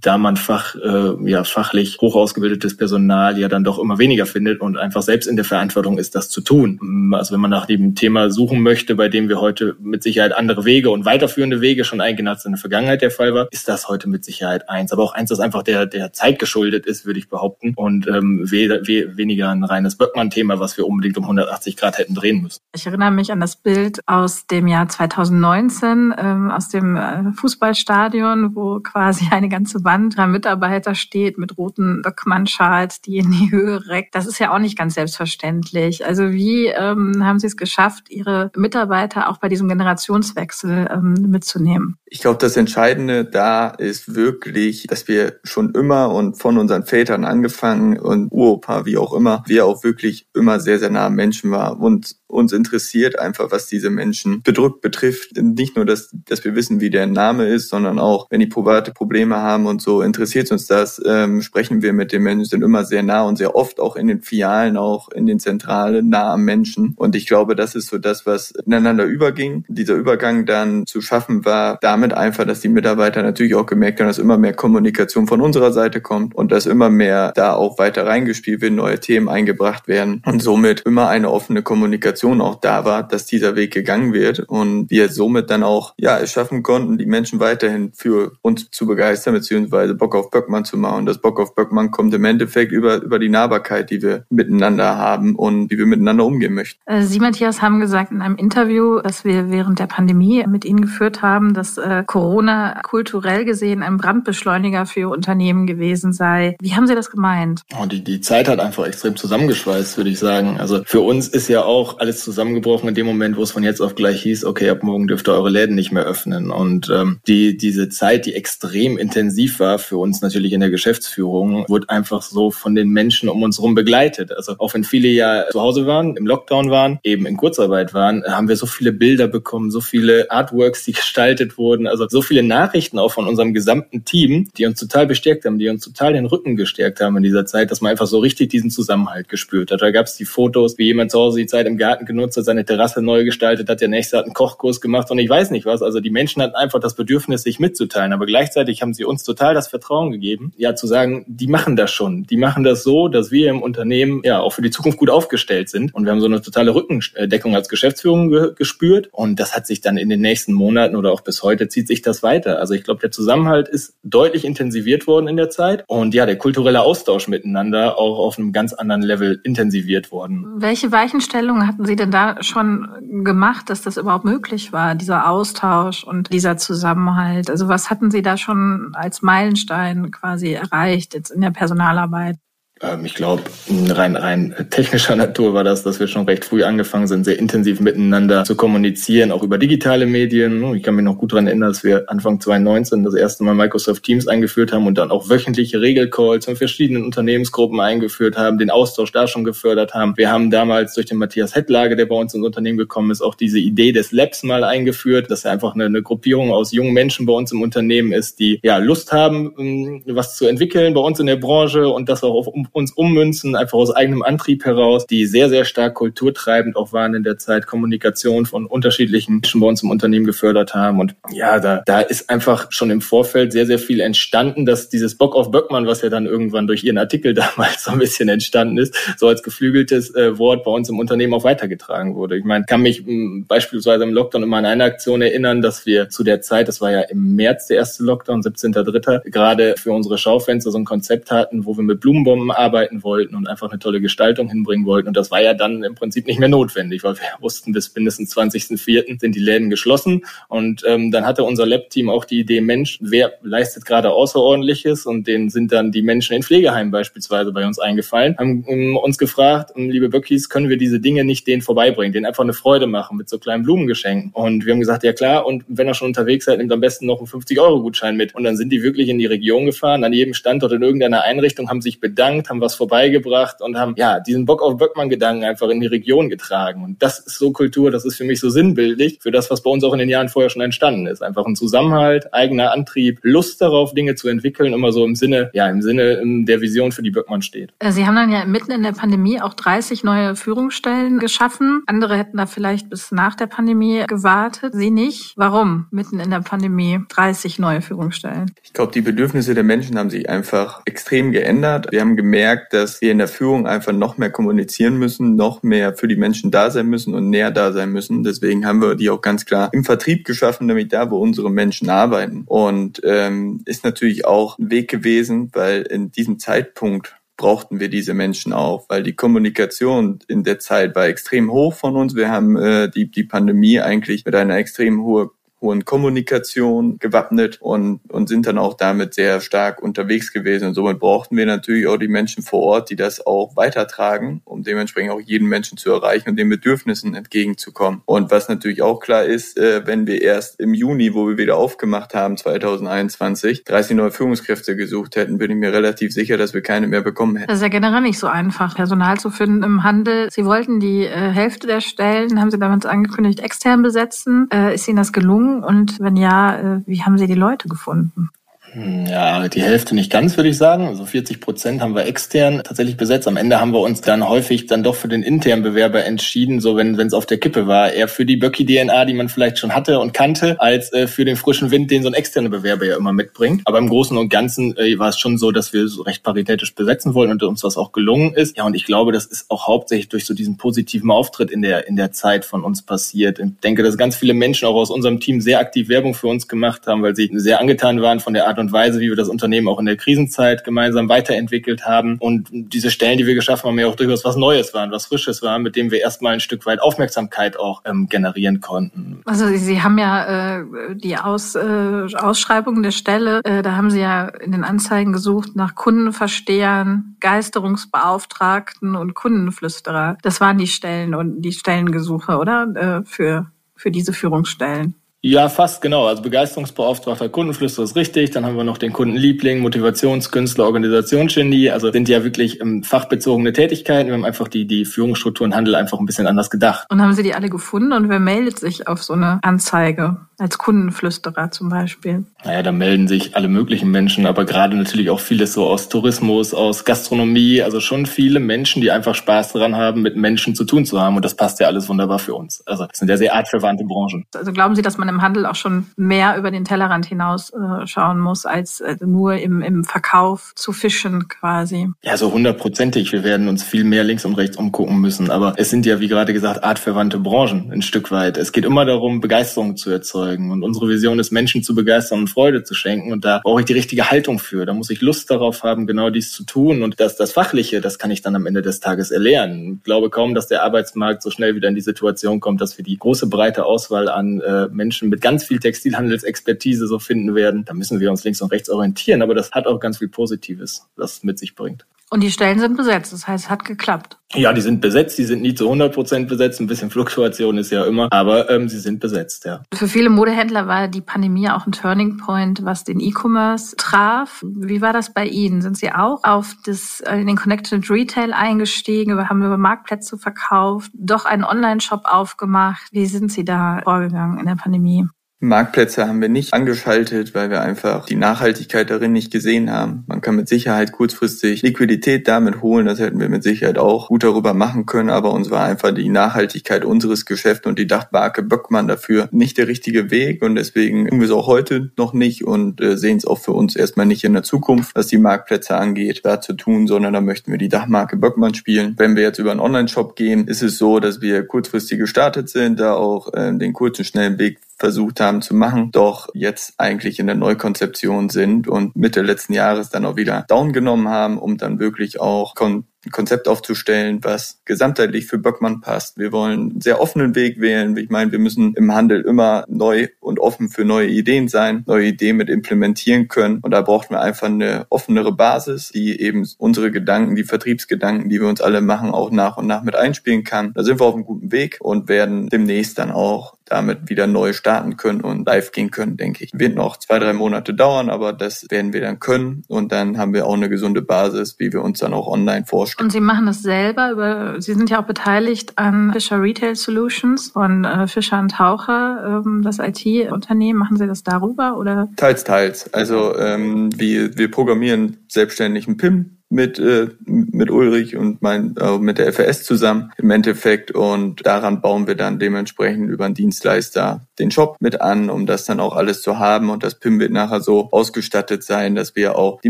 [0.02, 4.62] da man fach, äh, ja, fachlich hoch ausgebildetes Personal ja dann doch immer weniger findet
[4.62, 7.14] und einfach selbst in der Verantwortung ist, das zu tun.
[7.14, 10.66] Also wenn man nach dem Thema suchen möchte, bei dem wir heute mit Sicherheit andere
[10.66, 13.88] Wege und weiterführende Wege schon eingehen, als in der Vergangenheit der Fall war, ist das
[13.88, 14.92] heute mit Sicherheit eins.
[14.92, 17.74] Aber auch eins, das einfach der, der Zeit geschuldet ist, würde ich behaupten.
[17.76, 22.14] Und ähm, we, we, weniger ein reines Böckmann-Thema, was wir unbedingt um 180 Grad hätten
[22.14, 22.62] drehen müssen.
[22.76, 28.56] Ich erinnere mich an das Bild aus dem Jahr 2019, ähm, aus dem äh, Fußballstadion,
[28.56, 33.88] wo quasi eine ganze Wand an Mitarbeiter steht mit roten Böckmann-Schals, die in die Höhe
[33.88, 36.06] reckt das ist ja auch nicht ganz selbstverständlich.
[36.06, 41.98] Also wie ähm, haben Sie es geschafft, Ihre Mitarbeiter auch bei diesem Generationswechsel ähm, mitzunehmen?
[42.06, 47.26] Ich glaube, das Entscheidende da ist wirklich, dass wir schon immer und von unseren Vätern
[47.26, 51.52] angefangen und Uropa, wie auch immer, wir auch wirklich immer sehr, sehr nah am Menschen
[51.52, 55.38] waren und uns interessiert einfach, was diese Menschen bedrückt betrifft.
[55.38, 58.92] Nicht nur, dass, dass wir wissen, wie der Name ist, sondern auch, wenn die private
[58.92, 62.86] Probleme haben und so, interessiert uns das, ähm, sprechen wir mit den Menschen, sind immer
[62.86, 66.44] sehr nah und sehr oft auch in den Filialen, auch in den Zentralen nah am
[66.44, 66.94] Menschen.
[66.96, 69.66] Und ich glaube, das ist so das, was ineinander überging.
[69.68, 74.08] Dieser Übergang dann zu schaffen war damit einfach, dass die Mitarbeiter natürlich auch gemerkt haben,
[74.08, 78.06] dass immer mehr Kommunikation von unserer Seite kommt und dass immer mehr da auch weiter
[78.06, 83.04] reingespielt wird, neue Themen eingebracht werden und somit immer eine offene Kommunikation auch da war,
[83.04, 87.06] dass dieser Weg gegangen wird und wir somit dann auch ja es schaffen konnten, die
[87.06, 91.00] Menschen weiterhin für uns zu begeistern beziehungsweise Bock auf Böckmann zu machen.
[91.00, 94.98] Und das Bock auf Böckmann kommt im Endeffekt über über die Nahbarkeit, die wir miteinander
[94.98, 96.80] haben und wie wir miteinander umgehen möchten.
[96.86, 100.82] Äh, Sie, Matthias, haben gesagt in einem Interview, das wir während der Pandemie mit Ihnen
[100.82, 106.56] geführt haben, dass äh, Corona kulturell gesehen ein Brandbeschleuniger für Ihr Unternehmen gewesen sei.
[106.62, 107.62] Wie haben Sie das gemeint?
[107.80, 110.58] Oh, die, die Zeit hat einfach extrem zusammengeschweißt, würde ich sagen.
[110.62, 113.82] Also für uns ist ja auch alles zusammengebrochen in dem Moment, wo es von jetzt
[113.82, 116.52] auf gleich hieß, okay, ab morgen dürft ihr eure Läden nicht mehr öffnen.
[116.52, 121.66] Und ähm, die, diese Zeit, die extrem intensiv war für uns natürlich in der Geschäftsführung,
[121.68, 124.32] wurde einfach so von den Menschen um uns herum begleitet.
[124.32, 128.24] Also auch wenn viele ja zu Hause waren, im Lockdown waren, eben in Kurzarbeit waren,
[128.24, 132.44] haben wir so viele Bilder bekommen, so viele Artworks, die gestaltet wurden, also so viele
[132.44, 136.28] Nachrichten auch von unserem gesamten Team, die uns total bestärkt haben, die uns total den
[136.28, 139.82] Rücken gestärkt haben in dieser Zeit, dass man einfach so richtig diesen Zusammenhalt gespürt hat.
[139.82, 142.44] Da gab es die Fotos, wie jemand zu Hause die Zeit im Garten genutzt hat,
[142.44, 145.66] seine Terrasse neu gestaltet hat, der nächste hat einen Kochkurs gemacht und ich weiß nicht
[145.66, 145.82] was.
[145.82, 149.54] Also die Menschen hatten einfach das Bedürfnis, sich mitzuteilen, aber gleichzeitig haben sie uns total
[149.54, 153.32] das Vertrauen gegeben, ja zu sagen, die machen das schon, die machen das so, dass
[153.32, 155.94] wir im Unternehmen ja auch für die Zukunft gut aufgestellt sind.
[155.94, 159.08] Und wir haben so eine totale Rückendeckung als Geschäftsführung ge gespürt.
[159.14, 162.02] Und das hat sich dann in den nächsten Monaten oder auch bis heute zieht sich
[162.02, 162.60] das weiter.
[162.60, 165.86] Also ich glaube, der Zusammenhalt ist deutlich intensiviert worden in der Zeit.
[165.88, 170.41] Und ja, der kulturelle Austausch miteinander auch auf einem ganz anderen Level intensiviert worden.
[170.56, 176.04] Welche Weichenstellungen hatten Sie denn da schon gemacht, dass das überhaupt möglich war, dieser Austausch
[176.04, 177.50] und dieser Zusammenhalt?
[177.50, 182.38] Also was hatten Sie da schon als Meilenstein quasi erreicht jetzt in der Personalarbeit?
[182.84, 183.44] Ähm, ich glaube,
[183.90, 187.80] rein, rein technischer Natur war das, dass wir schon recht früh angefangen sind, sehr intensiv
[187.80, 190.74] miteinander zu kommunizieren, auch über digitale Medien.
[190.76, 194.04] Ich kann mich noch gut daran erinnern, dass wir Anfang 2019 das erste Mal Microsoft
[194.04, 199.12] Teams eingeführt haben und dann auch wöchentliche Regelcalls in verschiedenen Unternehmensgruppen eingeführt haben, den Austausch
[199.12, 200.18] da schon gefördert haben.
[200.18, 203.36] Wir haben damals durch den Matthias Hettlage, der bei uns ins Unternehmen gekommen ist, auch
[203.36, 207.26] diese Idee des Labs mal eingeführt, dass er einfach eine, eine Gruppierung aus jungen Menschen
[207.26, 211.20] bei uns im Unternehmen ist, die ja Lust haben, ähm, was zu entwickeln bei uns
[211.20, 215.26] in der Branche und das auch auf uns ummünzen, einfach aus eigenem Antrieb heraus, die
[215.26, 219.84] sehr, sehr stark kulturtreibend auch waren in der Zeit, Kommunikation von unterschiedlichen Menschen bei uns
[219.84, 221.00] im Unternehmen gefördert haben.
[221.00, 225.18] Und ja, da, da ist einfach schon im Vorfeld sehr, sehr viel entstanden, dass dieses
[225.18, 228.78] Bock auf Böckmann, was ja dann irgendwann durch ihren Artikel damals so ein bisschen entstanden
[228.78, 232.38] ist, so als geflügeltes äh, Wort bei uns im Unternehmen auch weitergetragen wurde.
[232.38, 235.86] Ich meine, kann mich mh, hm, beispielsweise im Lockdown immer an eine Aktion erinnern, dass
[235.86, 239.92] wir zu der Zeit, das war ja im März der erste Lockdown, 17.3., gerade für
[239.92, 243.80] unsere Schaufenster so ein Konzept hatten, wo wir mit Blumenbomben arbeiten wollten und einfach eine
[243.80, 245.08] tolle Gestaltung hinbringen wollten.
[245.08, 248.36] Und das war ja dann im Prinzip nicht mehr notwendig, weil wir wussten, bis mindestens
[248.36, 249.20] 20.04.
[249.20, 250.22] sind die Läden geschlossen.
[250.48, 255.06] Und ähm, dann hatte unser Lab-Team auch die Idee, Mensch, wer leistet gerade Außerordentliches?
[255.06, 259.18] Und denen sind dann die Menschen in Pflegeheimen beispielsweise bei uns eingefallen, haben um, uns
[259.18, 262.88] gefragt, um, liebe Böckis, können wir diese Dinge nicht denen vorbeibringen, denen einfach eine Freude
[262.88, 264.32] machen mit so kleinen Blumengeschenken?
[264.34, 267.06] Und wir haben gesagt, ja klar, und wenn ihr schon unterwegs seid, nehmt am besten
[267.06, 268.36] noch einen 50-Euro-Gutschein mit.
[268.36, 271.70] Und dann sind die wirklich in die Region gefahren, an jedem Standort in irgendeiner Einrichtung,
[271.70, 275.80] haben sich bedankt, haben was vorbeigebracht und haben ja diesen Bock auf Böckmann-Gedanken einfach in
[275.80, 276.84] die Region getragen.
[276.84, 279.72] Und das ist so Kultur, das ist für mich so sinnbildlich für das, was bei
[279.72, 281.24] uns auch in den Jahren vorher schon entstanden ist.
[281.24, 285.70] Einfach ein Zusammenhalt, eigener Antrieb, Lust darauf, Dinge zu entwickeln, immer so im Sinne, ja,
[285.70, 287.72] im Sinne ähm, der Vision, für die Böckmann steht.
[287.80, 291.84] Äh, Sie haben dann ja mitten in der Pandemie auch 30 neue Führungsstellen geschaffen.
[291.86, 294.74] Andere hätten da vielleicht bis nach der Pandemie gewartet.
[294.76, 295.34] Sie nicht.
[295.38, 298.52] Warum mitten in der Pandemie 30 neue Führungsstellen?
[298.64, 301.88] Ich glaube, die Bedürfnisse der Menschen haben sich einfach extrem geändert.
[301.92, 302.31] Wir haben gemerkt,
[302.72, 306.52] dass wir in der Führung einfach noch mehr kommunizieren müssen, noch mehr für die Menschen
[306.52, 308.24] da sein müssen und näher da sein müssen.
[308.24, 311.90] Deswegen haben wir die auch ganz klar im Vertrieb geschaffen, nämlich da, wo unsere Menschen
[311.90, 312.44] arbeiten.
[312.46, 318.14] Und ähm, ist natürlich auch ein Weg gewesen, weil in diesem Zeitpunkt brauchten wir diese
[318.14, 322.16] Menschen auch, weil die Kommunikation in der Zeit war extrem hoch von uns.
[322.16, 325.30] Wir haben äh, die, die Pandemie eigentlich mit einer extrem hohen
[325.62, 330.70] hohen Kommunikation gewappnet und, und sind dann auch damit sehr stark unterwegs gewesen.
[330.70, 334.64] Und somit brauchten wir natürlich auch die Menschen vor Ort, die das auch weitertragen, um
[334.64, 338.02] dementsprechend auch jeden Menschen zu erreichen und den Bedürfnissen entgegenzukommen.
[338.06, 341.58] Und was natürlich auch klar ist, äh, wenn wir erst im Juni, wo wir wieder
[341.58, 346.62] aufgemacht haben, 2021, 30 neue Führungskräfte gesucht hätten, bin ich mir relativ sicher, dass wir
[346.62, 347.48] keine mehr bekommen hätten.
[347.48, 350.30] Das ist ja generell nicht so einfach, Personal zu finden im Handel.
[350.32, 354.48] Sie wollten die äh, Hälfte der Stellen, haben Sie damals angekündigt, extern besetzen.
[354.52, 355.51] Äh, ist Ihnen das gelungen?
[355.60, 358.30] Und wenn ja, äh, wie haben Sie die Leute gefunden?
[358.74, 360.88] Hm, ja, die Hälfte nicht ganz, würde ich sagen.
[360.88, 363.28] Also 40 Prozent haben wir extern tatsächlich besetzt.
[363.28, 366.78] Am Ende haben wir uns dann häufig dann doch für den internen Bewerber entschieden, so
[366.78, 367.92] wenn es auf der Kippe war.
[367.92, 371.36] Eher für die Böcki-DNA, die man vielleicht schon hatte und kannte, als äh, für den
[371.36, 373.62] frischen Wind, den so ein externer Bewerber ja immer mitbringt.
[373.66, 376.74] Aber im Großen und Ganzen äh, war es schon so, dass wir so recht paritätisch
[376.74, 378.56] besetzen wollen und uns das auch gelungen ist.
[378.56, 381.90] Ja, und ich glaube, das ist auch hauptsächlich durch so diesen positiven Auftritt in der,
[381.90, 383.38] in der Zeit von uns passiert.
[383.40, 386.48] Ich denke, dass ganz viele Menschen auch aus unserem Team sehr aktiv Werbung für uns
[386.48, 389.28] gemacht haben, weil sie sehr angetan waren von der Art und Weise, wie wir das
[389.28, 392.18] Unternehmen auch in der Krisenzeit gemeinsam weiterentwickelt haben.
[392.20, 395.42] Und diese Stellen, die wir geschaffen haben, ja auch durchaus was Neues waren, was Frisches
[395.42, 399.22] waren, mit dem wir erstmal ein Stück weit Aufmerksamkeit auch ähm, generieren konnten.
[399.26, 404.00] Also Sie haben ja äh, die Aus, äh, Ausschreibung der Stelle, äh, da haben Sie
[404.00, 410.18] ja in den Anzeigen gesucht nach Kundenverstehern, Geisterungsbeauftragten und Kundenflüsterer.
[410.22, 412.68] Das waren die Stellen und die Stellengesuche, oder?
[412.76, 414.96] Äh, für, für diese Führungsstellen.
[415.24, 416.08] Ja, fast genau.
[416.08, 418.32] Also Begeisterungsbeauftragter Kundenflüster ist richtig.
[418.32, 421.70] Dann haben wir noch den Kundenliebling, Motivationskünstler, Organisationsgenie.
[421.70, 424.08] Also sind ja wirklich ähm, fachbezogene Tätigkeiten.
[424.08, 426.88] Wir haben einfach die, die Führungsstruktur Handel einfach ein bisschen anders gedacht.
[426.90, 427.94] Und haben Sie die alle gefunden?
[427.94, 430.18] Und wer meldet sich auf so eine Anzeige?
[430.42, 432.26] Als Kundenflüsterer zum Beispiel?
[432.44, 436.56] Naja, da melden sich alle möglichen Menschen, aber gerade natürlich auch vieles so aus Tourismus,
[436.56, 437.62] aus Gastronomie.
[437.62, 441.16] Also schon viele Menschen, die einfach Spaß daran haben, mit Menschen zu tun zu haben.
[441.16, 442.66] Und das passt ja alles wunderbar für uns.
[442.66, 444.26] Also das sind ja sehr artverwandte Branchen.
[444.36, 447.86] Also glauben Sie, dass man im Handel auch schon mehr über den Tellerrand hinaus äh,
[447.86, 451.88] schauen muss, als äh, nur im, im Verkauf zu fischen quasi.
[452.02, 453.12] Ja, so hundertprozentig.
[453.12, 455.30] Wir werden uns viel mehr links und rechts umgucken müssen.
[455.30, 458.38] Aber es sind ja, wie gerade gesagt, artverwandte Branchen ein Stück weit.
[458.38, 460.31] Es geht immer darum, Begeisterung zu erzeugen.
[460.40, 463.12] Und unsere Vision ist, Menschen zu begeistern und Freude zu schenken.
[463.12, 464.66] Und da brauche ich die richtige Haltung für.
[464.66, 466.84] Da muss ich Lust darauf haben, genau dies zu tun.
[466.84, 469.78] Und das, das Fachliche, das kann ich dann am Ende des Tages erlernen.
[469.78, 472.86] Ich glaube kaum, dass der Arbeitsmarkt so schnell wieder in die Situation kommt, dass wir
[472.86, 477.66] die große breite Auswahl an äh, Menschen Menschen mit ganz viel Textilhandelsexpertise so finden werden.
[477.66, 480.88] Da müssen wir uns links und rechts orientieren, aber das hat auch ganz viel Positives,
[480.96, 481.86] das mit sich bringt.
[482.14, 484.18] Und die Stellen sind besetzt, das heißt, es hat geklappt.
[484.34, 486.60] Ja, die sind besetzt, die sind nie zu 100 Prozent besetzt.
[486.60, 489.64] Ein bisschen Fluktuation ist ja immer, aber ähm, sie sind besetzt, ja.
[489.74, 494.44] Für viele Modehändler war die Pandemie auch ein Turning Point, was den E-Commerce traf.
[494.46, 495.62] Wie war das bei Ihnen?
[495.62, 499.18] Sind Sie auch auf das, äh, in den Connected Retail eingestiegen?
[499.30, 500.92] Haben über Marktplätze verkauft?
[500.94, 502.90] Doch einen Online-Shop aufgemacht?
[502.92, 505.08] Wie sind Sie da vorgegangen in der Pandemie?
[505.44, 510.04] Marktplätze haben wir nicht angeschaltet, weil wir einfach die Nachhaltigkeit darin nicht gesehen haben.
[510.06, 514.24] Man kann mit Sicherheit kurzfristig Liquidität damit holen, das hätten wir mit Sicherheit auch gut
[514.24, 518.88] darüber machen können, aber uns war einfach die Nachhaltigkeit unseres Geschäfts und die Dachmarke Böckmann
[518.88, 522.80] dafür nicht der richtige Weg und deswegen tun wir es auch heute noch nicht und
[522.80, 526.22] äh, sehen es auch für uns erstmal nicht in der Zukunft, was die Marktplätze angeht,
[526.24, 528.94] da zu tun, sondern da möchten wir die Dachmarke Böckmann spielen.
[528.98, 532.80] Wenn wir jetzt über einen Online-Shop gehen, ist es so, dass wir kurzfristig gestartet sind,
[532.80, 537.28] da auch äh, den kurzen, schnellen Weg versucht haben zu machen, doch jetzt eigentlich in
[537.28, 541.80] der Neukonzeption sind und Mitte letzten Jahres dann auch wieder down genommen haben, um dann
[541.80, 546.20] wirklich auch kon Konzept aufzustellen, was gesamtheitlich für Böckmann passt.
[546.20, 547.98] Wir wollen einen sehr offenen Weg wählen.
[547.98, 552.10] Ich meine, wir müssen im Handel immer neu und offen für neue Ideen sein, neue
[552.10, 553.58] Ideen mit implementieren können.
[553.64, 558.40] Und da brauchen wir einfach eine offenere Basis, die eben unsere Gedanken, die Vertriebsgedanken, die
[558.40, 560.72] wir uns alle machen, auch nach und nach mit einspielen kann.
[560.76, 564.54] Da sind wir auf einem guten Weg und werden demnächst dann auch damit wieder neu
[564.54, 566.52] starten können und live gehen können, denke ich.
[566.54, 570.34] Wird noch zwei, drei Monate dauern, aber das werden wir dann können und dann haben
[570.34, 573.06] wir auch eine gesunde Basis, wie wir uns dann auch online vorstellen.
[573.06, 577.52] Und Sie machen das selber über, Sie sind ja auch beteiligt an Fischer Retail Solutions
[577.52, 580.80] von äh, Fischer und Taucher, ähm, das IT-Unternehmen.
[580.80, 582.10] Machen Sie das darüber oder?
[582.18, 582.94] Teils, teils.
[582.94, 588.98] Also ähm, wir, wir programmieren selbstständig einen PIM mit, äh, mit Ulrich und mein, äh,
[588.98, 590.92] mit der FRS zusammen im Endeffekt.
[590.92, 595.64] Und daran bauen wir dann dementsprechend über einen Dienstleister den Shop mit an, um das
[595.64, 596.70] dann auch alles zu haben.
[596.70, 599.70] Und das PIM wird nachher so ausgestattet sein, dass wir auch die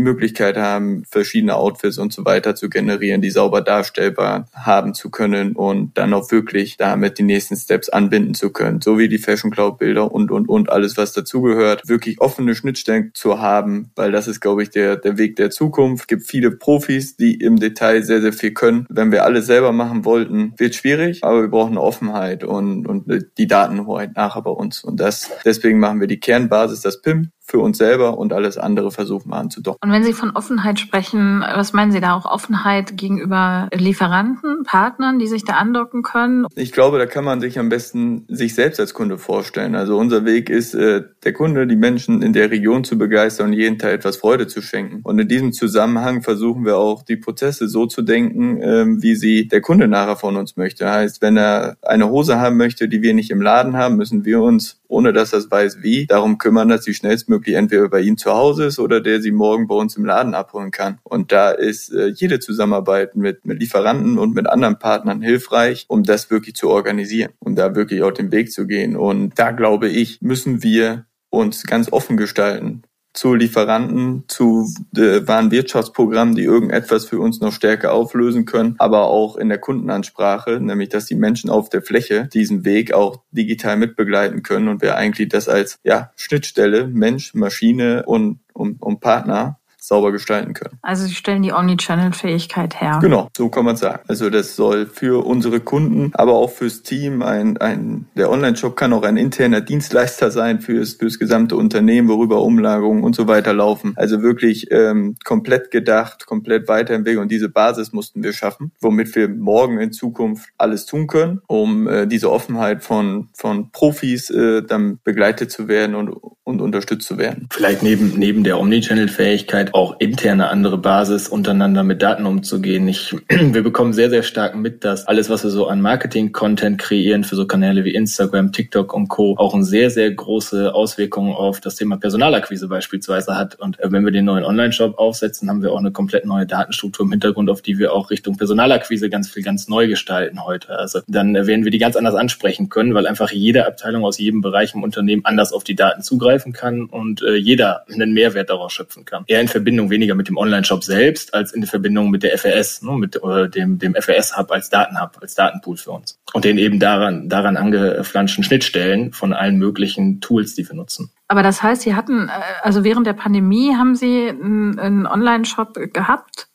[0.00, 5.52] Möglichkeit haben, verschiedene Outfits und so weiter zu generieren, die sauber darstellbar haben zu können
[5.52, 8.80] und dann auch wirklich damit die nächsten Steps anbinden zu können.
[8.80, 11.88] So wie die Fashion Cloud Bilder und, und, und alles, was dazugehört.
[11.88, 16.02] Wirklich offene Schnittstellen zu haben, weil das ist, glaube ich, der, der Weg der Zukunft.
[16.02, 18.86] Es gibt viele Pro Profis, die im Detail sehr, sehr viel können.
[18.88, 23.04] Wenn wir alles selber machen wollten, wird schwierig, aber wir brauchen Offenheit und, und
[23.36, 24.52] die Datenhoheit nachher bei.
[24.62, 28.90] Und das, deswegen machen wir die Kernbasis, das PIM, für uns selber und alles andere
[28.90, 29.78] versuchen wir anzudocken.
[29.82, 32.24] Und wenn Sie von Offenheit sprechen, was meinen Sie da auch?
[32.24, 36.46] Offenheit gegenüber Lieferanten, Partnern, die sich da andocken können?
[36.54, 39.74] Ich glaube, da kann man sich am besten sich selbst als Kunde vorstellen.
[39.74, 43.52] Also unser Weg ist, äh, der Kunde, die Menschen in der Region zu begeistern und
[43.54, 45.00] jeden Tag etwas Freude zu schenken.
[45.02, 49.48] Und in diesem Zusammenhang versuchen wir auch, die Prozesse so zu denken, ähm, wie sie
[49.48, 50.90] der Kunde nachher von uns möchte.
[50.90, 54.40] Heißt, wenn er eine Hose haben möchte, die wir nicht im Laden haben, müssen wir
[54.40, 54.51] uns,
[54.88, 58.32] ohne dass es weiß wie, darum kümmern, dass sie schnellstmöglich möglich entweder bei Ihnen zu
[58.32, 60.98] Hause ist oder der Sie morgen bei uns im Laden abholen kann.
[61.02, 66.04] Und da ist äh, jede Zusammenarbeit mit, mit Lieferanten und mit anderen Partnern hilfreich, um
[66.04, 68.96] das wirklich zu organisieren und da wirklich auch den Weg zu gehen.
[68.96, 72.82] Und da glaube ich, müssen wir uns ganz offen gestalten
[73.12, 79.36] zu Lieferanten, zu äh, Warenwirtschaftsprogrammen, die irgendetwas für uns noch stärker auflösen können, aber auch
[79.36, 84.42] in der Kundenansprache, nämlich dass die Menschen auf der Fläche diesen Weg auch digital mitbegleiten
[84.42, 90.12] können und wir eigentlich das als ja, Schnittstelle Mensch, Maschine und, und, und Partner sauber
[90.12, 90.78] gestalten können.
[90.82, 92.98] Also Sie stellen die Omnichannel-Fähigkeit her.
[93.02, 94.00] Genau, so kann man sagen.
[94.06, 98.92] Also das soll für unsere Kunden, aber auch fürs Team ein, ein der Online-Shop kann
[98.92, 103.94] auch ein interner Dienstleister sein fürs, fürs gesamte Unternehmen, worüber Umlagerungen und so weiter laufen.
[103.96, 109.28] Also wirklich ähm, komplett gedacht, komplett weiterentwickelt und diese Basis mussten wir schaffen, womit wir
[109.28, 115.00] morgen in Zukunft alles tun können, um äh, diese Offenheit von, von Profis äh, dann
[115.02, 116.10] begleitet zu werden und,
[116.44, 117.48] und unterstützt zu werden.
[117.50, 122.86] Vielleicht neben, neben der Omnichannel-Fähigkeit auch interne andere Basis, untereinander mit Daten umzugehen.
[122.88, 127.24] Ich, wir bekommen sehr, sehr stark mit, dass alles, was wir so an Marketing-Content kreieren
[127.24, 129.36] für so Kanäle wie Instagram, TikTok und Co.
[129.38, 133.56] auch eine sehr, sehr große Auswirkungen auf das Thema Personalakquise beispielsweise hat.
[133.60, 137.06] Und äh, wenn wir den neuen Online-Shop aufsetzen, haben wir auch eine komplett neue Datenstruktur
[137.06, 140.78] im Hintergrund, auf die wir auch Richtung Personalakquise ganz viel ganz neu gestalten heute.
[140.78, 144.40] Also dann werden wir die ganz anders ansprechen können, weil einfach jede Abteilung aus jedem
[144.40, 148.72] Bereich im Unternehmen anders auf die Daten zugreifen kann und äh, jeder einen Mehrwert daraus
[148.72, 149.24] schöpfen kann.
[149.26, 152.82] Eher in Verbindung weniger mit dem Online-Shop selbst als in der Verbindung mit der FRS,
[152.82, 156.18] ne, mit äh, dem, dem FRS-Hub als Datenhub, als Datenpool für uns.
[156.32, 161.12] Und den eben daran, daran angeflanschten Schnittstellen von allen möglichen Tools, die wir nutzen.
[161.28, 166.48] Aber das heißt, Sie hatten, äh, also während der Pandemie haben Sie einen, Online-Shop gehabt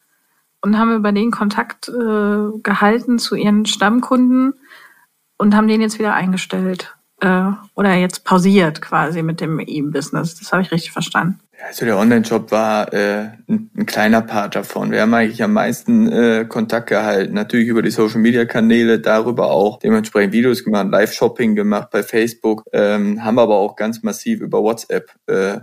[0.62, 4.54] und haben über den Kontakt äh, gehalten zu Ihren Stammkunden
[5.38, 10.36] und haben den jetzt wieder eingestellt äh, oder jetzt pausiert quasi mit dem E-Business.
[10.36, 11.40] Das habe ich richtig verstanden.
[11.66, 14.92] Also der Online-Shop war äh, ein, ein, kleiner Part davon.
[14.92, 17.34] Wir haben eigentlich am meisten äh, Kontakt gehalten.
[17.34, 23.40] Natürlich über die Social-Media-Kanäle, darüber auch dementsprechend Videos gemacht, Live-Shopping gemacht bei Facebook, ähm, haben
[23.40, 25.60] aber auch ganz massiv über WhatsApp äh,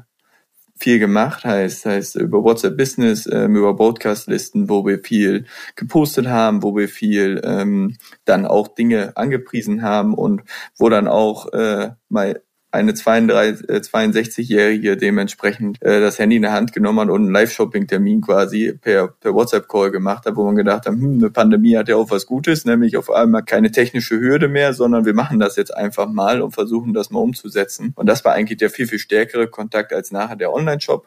[0.76, 6.62] viel gemacht, heißt, heißt über WhatsApp Business, ähm, über Broadcast-Listen, wo wir viel gepostet haben,
[6.62, 10.42] wo wir viel ähm, dann auch Dinge angepriesen haben und
[10.76, 12.42] wo dann auch äh, mal
[12.74, 18.20] eine 62-Jährige äh, dementsprechend äh, das Handy in der Hand genommen hat und einen Live-Shopping-Termin
[18.20, 21.96] quasi per, per WhatsApp-Call gemacht hat, wo man gedacht hat, hm, eine Pandemie hat ja
[21.96, 25.74] auch was Gutes, nämlich auf einmal keine technische Hürde mehr, sondern wir machen das jetzt
[25.74, 27.92] einfach mal und versuchen das mal umzusetzen.
[27.94, 31.06] Und das war eigentlich der viel, viel stärkere Kontakt als nachher der Online-Shop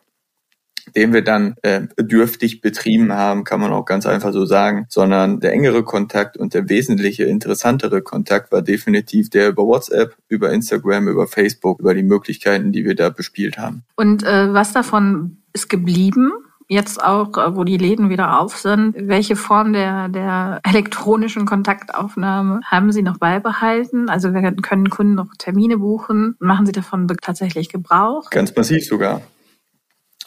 [0.95, 5.39] den wir dann äh, dürftig betrieben haben, kann man auch ganz einfach so sagen, sondern
[5.39, 11.07] der engere Kontakt und der wesentliche interessantere Kontakt war definitiv der über WhatsApp, über Instagram,
[11.07, 13.83] über Facebook, über die Möglichkeiten, die wir da bespielt haben.
[13.95, 16.31] Und äh, was davon ist geblieben?
[16.69, 22.59] Jetzt auch, äh, wo die Läden wieder auf sind, welche Form der, der elektronischen Kontaktaufnahme
[22.65, 24.09] haben Sie noch beibehalten?
[24.09, 26.35] Also wir können Kunden noch Termine buchen.
[26.39, 28.29] Machen Sie davon tatsächlich Gebrauch?
[28.31, 29.21] Ganz massiv sogar.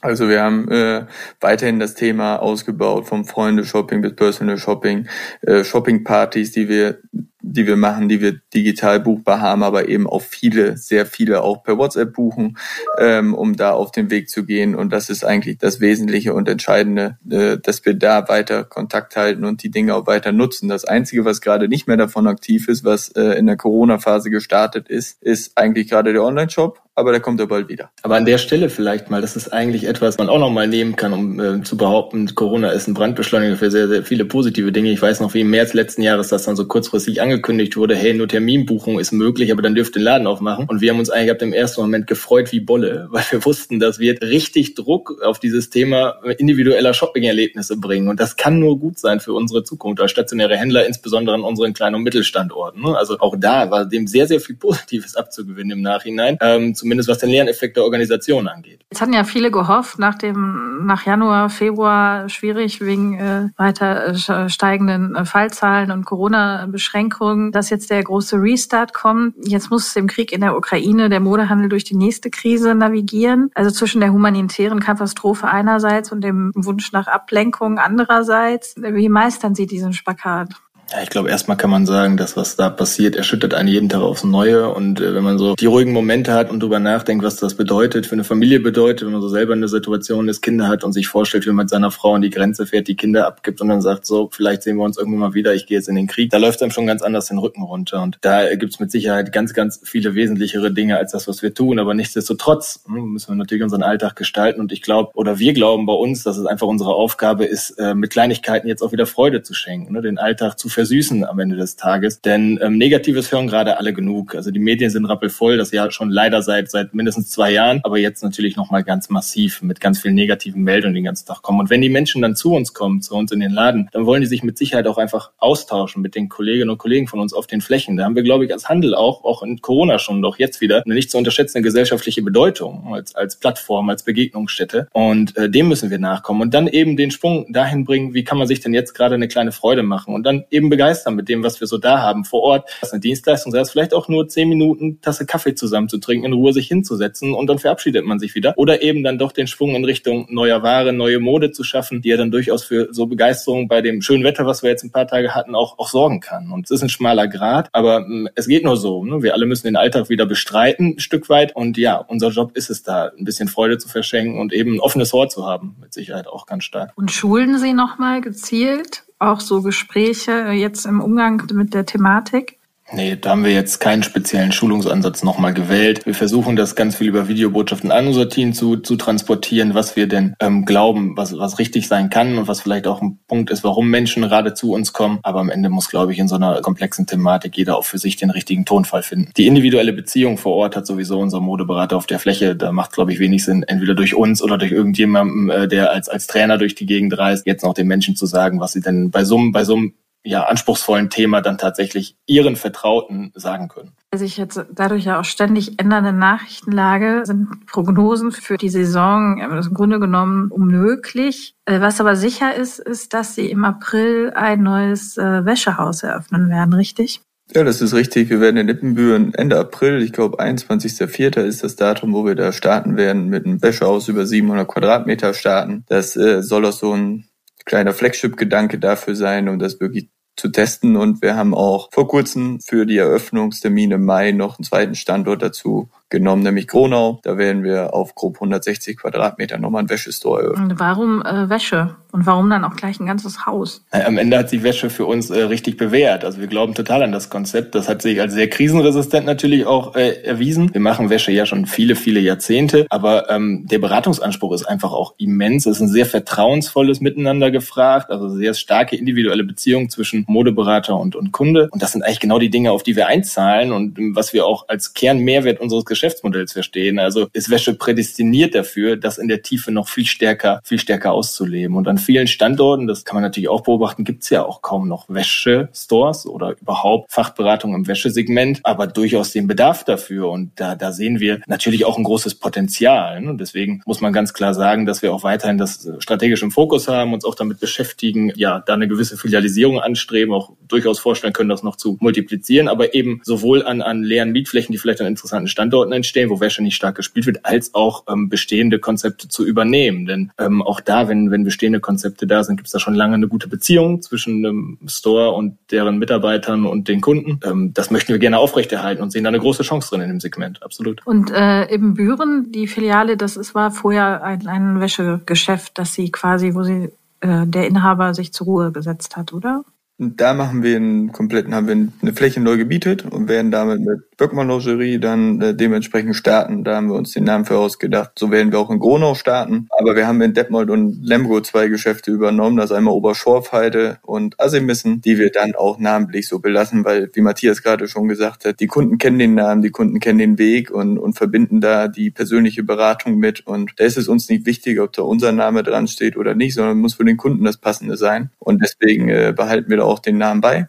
[0.00, 1.06] Also wir haben äh,
[1.40, 5.08] weiterhin das Thema ausgebaut vom Freunde-Shopping bis Personal Shopping,
[5.42, 7.00] äh, Shopping-Partys, die wir
[7.42, 11.62] die wir machen, die wir digital buchbar haben, aber eben auch viele, sehr viele auch
[11.62, 12.58] per WhatsApp buchen,
[12.98, 14.74] ähm, um da auf den Weg zu gehen.
[14.74, 19.44] Und das ist eigentlich das Wesentliche und Entscheidende, äh, dass wir da weiter Kontakt halten
[19.44, 20.68] und die Dinge auch weiter nutzen.
[20.68, 24.88] Das Einzige, was gerade nicht mehr davon aktiv ist, was äh, in der Corona-Phase gestartet
[24.88, 27.90] ist, ist eigentlich gerade der Online-Shop aber der kommt ja bald wieder.
[28.02, 30.96] Aber an der Stelle vielleicht mal, das ist eigentlich etwas, man auch noch mal nehmen
[30.96, 34.90] kann, um äh, zu behaupten, Corona ist ein Brandbeschleuniger für sehr, sehr viele positive Dinge.
[34.90, 38.14] Ich weiß noch, wie im März letzten Jahres das dann so kurzfristig angekündigt wurde, hey,
[38.14, 40.66] nur Terminbuchung ist möglich, aber dann dürft ihr den Laden aufmachen.
[40.68, 43.80] Und wir haben uns eigentlich ab dem ersten Moment gefreut wie Bolle, weil wir wussten,
[43.80, 48.08] das wird richtig Druck auf dieses Thema individueller Shopping-Erlebnisse bringen.
[48.08, 51.72] Und das kann nur gut sein für unsere Zukunft als stationäre Händler, insbesondere an unseren
[51.72, 52.82] kleinen und Mittelstandorten.
[52.82, 52.96] Ne?
[52.96, 56.38] Also auch da war dem sehr, sehr viel Positives abzugewinnen im Nachhinein.
[56.40, 58.84] Ähm, zumindest was den Lerneffekt der Organisation angeht.
[58.90, 64.48] Jetzt hatten ja viele gehofft, nach dem, nach Januar, Februar schwierig wegen äh, weiter äh,
[64.48, 69.36] steigenden äh, Fallzahlen und Corona-Beschränkungen, dass jetzt der große Restart kommt.
[69.46, 73.50] Jetzt muss im Krieg in der Ukraine der Modehandel durch die nächste Krise navigieren.
[73.54, 78.74] Also zwischen der humanitären Katastrophe einerseits und dem Wunsch nach Ablenkung andererseits.
[78.76, 80.48] Wie meistern Sie diesen Spagat?
[80.92, 84.00] Ja, ich glaube, erstmal kann man sagen, das, was da passiert, erschüttert einen jeden Tag
[84.00, 84.70] aufs Neue.
[84.74, 88.06] Und äh, wenn man so die ruhigen Momente hat und drüber nachdenkt, was das bedeutet,
[88.06, 90.92] für eine Familie bedeutet, wenn man so selber in der Situation ist, Kinder hat und
[90.92, 93.68] sich vorstellt, wie man mit seiner Frau an die Grenze fährt, die Kinder abgibt und
[93.68, 96.08] dann sagt, so, vielleicht sehen wir uns irgendwann mal wieder, ich gehe jetzt in den
[96.08, 98.02] Krieg, da läuft einem schon ganz anders den Rücken runter.
[98.02, 101.78] Und da gibt's mit Sicherheit ganz, ganz viele wesentlichere Dinge als das, was wir tun.
[101.78, 104.60] Aber nichtsdestotrotz hm, müssen wir natürlich unseren Alltag gestalten.
[104.60, 107.94] Und ich glaube, oder wir glauben bei uns, dass es einfach unsere Aufgabe ist, äh,
[107.94, 110.02] mit Kleinigkeiten jetzt auch wieder Freude zu schenken, ne?
[110.02, 112.22] den Alltag zu versüßen am Ende des Tages.
[112.22, 114.34] Denn ähm, Negatives hören gerade alle genug.
[114.34, 117.98] Also die Medien sind rappelvoll, das ja schon leider seit seit mindestens zwei Jahren, aber
[117.98, 121.60] jetzt natürlich nochmal ganz massiv mit ganz vielen negativen Meldungen den ganzen Tag kommen.
[121.60, 124.22] Und wenn die Menschen dann zu uns kommen, zu uns in den Laden, dann wollen
[124.22, 127.46] die sich mit Sicherheit auch einfach austauschen mit den Kolleginnen und Kollegen von uns auf
[127.46, 127.98] den Flächen.
[127.98, 130.82] Da haben wir, glaube ich, als Handel auch, auch in Corona schon doch jetzt wieder
[130.82, 134.88] eine nicht zu unterschätzende gesellschaftliche Bedeutung als, als Plattform, als Begegnungsstätte.
[134.94, 136.40] Und äh, dem müssen wir nachkommen.
[136.40, 139.28] Und dann eben den Sprung dahin bringen, wie kann man sich denn jetzt gerade eine
[139.28, 142.42] kleine Freude machen und dann eben begeistern mit dem, was wir so da haben vor
[142.42, 142.68] Ort.
[142.80, 145.98] Das ist eine Dienstleistung, sei es vielleicht auch nur zehn Minuten Tasse Kaffee zusammen zu
[145.98, 148.54] trinken, in Ruhe sich hinzusetzen und dann verabschiedet man sich wieder.
[148.56, 152.08] Oder eben dann doch den Schwung in Richtung neuer Ware, neue Mode zu schaffen, die
[152.08, 155.06] ja dann durchaus für so Begeisterung bei dem schönen Wetter, was wir jetzt ein paar
[155.06, 156.50] Tage hatten, auch, auch sorgen kann.
[156.50, 159.04] Und es ist ein schmaler Grad, aber mh, es geht nur so.
[159.04, 159.22] Ne?
[159.22, 161.54] Wir alle müssen den Alltag wieder bestreiten, ein Stück weit.
[161.54, 164.80] Und ja, unser Job ist es da, ein bisschen Freude zu verschenken und eben ein
[164.80, 166.92] offenes Ohr zu haben, mit Sicherheit auch ganz stark.
[166.96, 172.59] Und schulen Sie nochmal gezielt auch so Gespräche jetzt im Umgang mit der Thematik?
[172.92, 176.04] Nee, da haben wir jetzt keinen speziellen Schulungsansatz nochmal gewählt.
[176.06, 180.08] Wir versuchen das ganz viel über Videobotschaften an unser Team zu, zu transportieren, was wir
[180.08, 183.62] denn ähm, glauben, was, was richtig sein kann und was vielleicht auch ein Punkt ist,
[183.62, 185.20] warum Menschen gerade zu uns kommen.
[185.22, 188.16] Aber am Ende muss, glaube ich, in so einer komplexen Thematik jeder auch für sich
[188.16, 189.30] den richtigen Tonfall finden.
[189.36, 192.56] Die individuelle Beziehung vor Ort hat sowieso unser Modeberater auf der Fläche.
[192.56, 196.08] Da macht, glaube ich, wenig Sinn, entweder durch uns oder durch irgendjemanden, äh, der als,
[196.08, 199.12] als Trainer durch die Gegend reist, jetzt noch den Menschen zu sagen, was sie denn
[199.12, 203.92] bei so einem, bei so einem ja, anspruchsvollen Thema dann tatsächlich ihren Vertrauten sagen können.
[204.10, 209.98] Also jetzt dadurch ja auch ständig ändernde Nachrichtenlage sind Prognosen für die Saison im Grunde
[209.98, 211.54] genommen unmöglich.
[211.64, 216.50] Äh, was aber sicher ist, ist, dass Sie im April ein neues äh, Wäschehaus eröffnen
[216.50, 217.20] werden, richtig?
[217.54, 218.30] Ja, das ist richtig.
[218.30, 221.40] Wir werden in Ippenbüren Ende April, ich glaube 21.04.
[221.40, 225.84] ist das Datum, wo wir da starten werden, mit einem Wäschehaus über 700 Quadratmeter starten.
[225.88, 227.24] Das äh, soll auch so ein
[227.70, 230.96] kleiner Flagship-Gedanke dafür sein, um das wirklich zu testen.
[230.96, 235.40] Und wir haben auch vor kurzem für die Eröffnungstermine im Mai noch einen zweiten Standort
[235.40, 237.20] dazu genommen, nämlich Gronau.
[237.22, 240.72] Da werden wir auf grob 160 Quadratmeter nochmal ein Wäschestore eröffnen.
[240.72, 241.96] Und warum äh, Wäsche?
[242.12, 243.84] Und warum dann auch gleich ein ganzes Haus?
[243.92, 246.24] Am Ende hat sich Wäsche für uns äh, richtig bewährt.
[246.24, 247.76] Also wir glauben total an das Konzept.
[247.76, 250.74] Das hat sich als sehr krisenresistent natürlich auch äh, erwiesen.
[250.74, 255.14] Wir machen Wäsche ja schon viele, viele Jahrzehnte, aber ähm, der Beratungsanspruch ist einfach auch
[255.18, 255.66] immens.
[255.66, 261.14] Es ist ein sehr vertrauensvolles Miteinander gefragt, also sehr starke individuelle Beziehung zwischen Modeberater und,
[261.14, 261.68] und Kunde.
[261.70, 264.68] Und das sind eigentlich genau die Dinge, auf die wir einzahlen und was wir auch
[264.68, 266.98] als Kernmehrwert unseres Geschäftsmodells verstehen.
[266.98, 271.76] Also ist Wäsche prädestiniert dafür, das in der Tiefe noch viel stärker, viel stärker auszuleben.
[271.76, 274.88] Und an vielen Standorten, das kann man natürlich auch beobachten, gibt es ja auch kaum
[274.88, 280.30] noch Wäsche-Stores oder überhaupt Fachberatung im Wäschesegment, aber durchaus den Bedarf dafür.
[280.30, 283.28] Und da, da sehen wir natürlich auch ein großes Potenzial.
[283.28, 286.88] Und deswegen muss man ganz klar sagen, dass wir auch weiterhin das strategisch im Fokus
[286.88, 291.50] haben, uns auch damit beschäftigen, ja, da eine gewisse Filialisierung anstreben, auch durchaus vorstellen können,
[291.50, 295.48] das noch zu multiplizieren, aber eben sowohl an, an leeren Mietflächen, die vielleicht an interessanten
[295.48, 299.44] Standorten Standorten entstehen, wo Wäsche nicht stark gespielt wird, als auch ähm, bestehende Konzepte zu
[299.44, 300.06] übernehmen.
[300.06, 303.14] Denn ähm, auch da, wenn, wenn bestehende Konzepte da sind, gibt es da schon lange
[303.14, 307.40] eine gute Beziehung zwischen dem Store und deren Mitarbeitern und den Kunden.
[307.44, 310.20] Ähm, das möchten wir gerne aufrechterhalten und sehen da eine große Chance drin in dem
[310.20, 311.06] Segment, absolut.
[311.06, 316.10] Und äh, im Büren, die Filiale, das ist, war vorher ein, ein Wäschegeschäft, das Sie
[316.10, 319.64] quasi, wo Sie äh, der Inhaber sich zur Ruhe gesetzt hat, oder?
[320.02, 324.16] Da machen wir einen kompletten, haben wir eine Fläche neu gebietet und werden damit mit
[324.16, 326.64] Böckmann Logerie dann äh, dementsprechend starten.
[326.64, 328.12] Da haben wir uns den Namen für ausgedacht.
[328.18, 329.68] So werden wir auch in Gronau starten.
[329.78, 332.56] Aber wir haben in Detmold und Lemgo zwei Geschäfte übernommen.
[332.56, 337.62] Das einmal Oberschorfheide und Assemissen, die wir dann auch namentlich so belassen, weil, wie Matthias
[337.62, 340.96] gerade schon gesagt hat, die Kunden kennen den Namen, die Kunden kennen den Weg und,
[340.96, 343.46] und verbinden da die persönliche Beratung mit.
[343.46, 346.54] Und da ist es uns nicht wichtig, ob da unser Name dran steht oder nicht,
[346.54, 348.30] sondern muss für den Kunden das Passende sein.
[348.38, 350.68] Und deswegen äh, behalten wir da auch den Namen bei,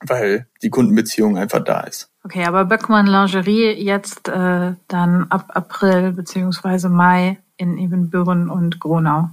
[0.00, 2.10] weil die Kundenbeziehung einfach da ist.
[2.24, 9.30] Okay, aber Böckmann Lingerie jetzt äh, dann ab April beziehungsweise Mai in Ebenbüren und Gronau.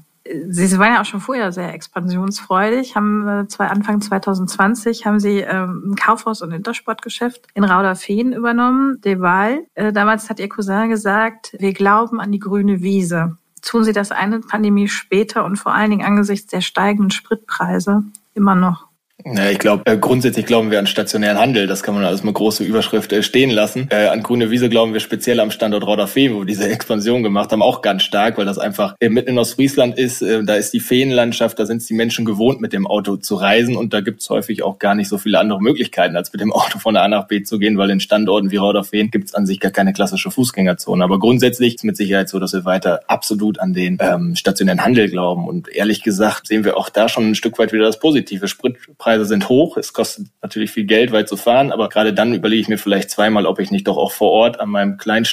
[0.50, 2.96] Sie waren ja auch schon vorher sehr expansionsfreudig.
[2.96, 9.02] Haben äh, zwei, Anfang 2020 haben Sie ähm, ein Kaufhaus- und Intersportgeschäft in Rauderfehn übernommen,
[9.02, 9.66] Deval.
[9.74, 13.38] Äh, damals hat Ihr Cousin gesagt, wir glauben an die grüne Wiese.
[13.62, 18.04] Tun Sie das eine Pandemie später und vor allen Dingen angesichts der steigenden Spritpreise
[18.36, 18.89] immer noch?
[19.26, 21.68] Ja, ich glaube, äh, grundsätzlich glauben wir an stationären Handel.
[21.68, 23.90] Das kann man als eine große Überschrift äh, stehen lassen.
[23.92, 27.52] Äh, an grüne Wiese glauben wir speziell am Standort Rauderfehn, wo wir diese Expansion gemacht
[27.52, 30.22] haben, auch ganz stark, weil das einfach äh, mitten in Ostfriesland ist.
[30.22, 33.36] Äh, da ist die Feenlandschaft, da sind es die Menschen gewohnt, mit dem Auto zu
[33.36, 33.76] reisen.
[33.76, 36.54] Und da gibt es häufig auch gar nicht so viele andere Möglichkeiten, als mit dem
[36.54, 39.46] Auto von A nach B zu gehen, weil in Standorten wie Rauderfehn gibt es an
[39.46, 41.04] sich gar keine klassische Fußgängerzone.
[41.04, 45.10] Aber grundsätzlich ist mit Sicherheit so, dass wir weiter absolut an den ähm, stationären Handel
[45.10, 45.46] glauben.
[45.46, 48.48] Und ehrlich gesagt sehen wir auch da schon ein Stück weit wieder das Positive.
[48.48, 49.76] Spritpreis Preise sind hoch.
[49.76, 53.10] Es kostet natürlich viel Geld, weit zu fahren, aber gerade dann überlege ich mir vielleicht
[53.10, 55.26] zweimal, ob ich nicht doch auch vor Ort an meinem kleinen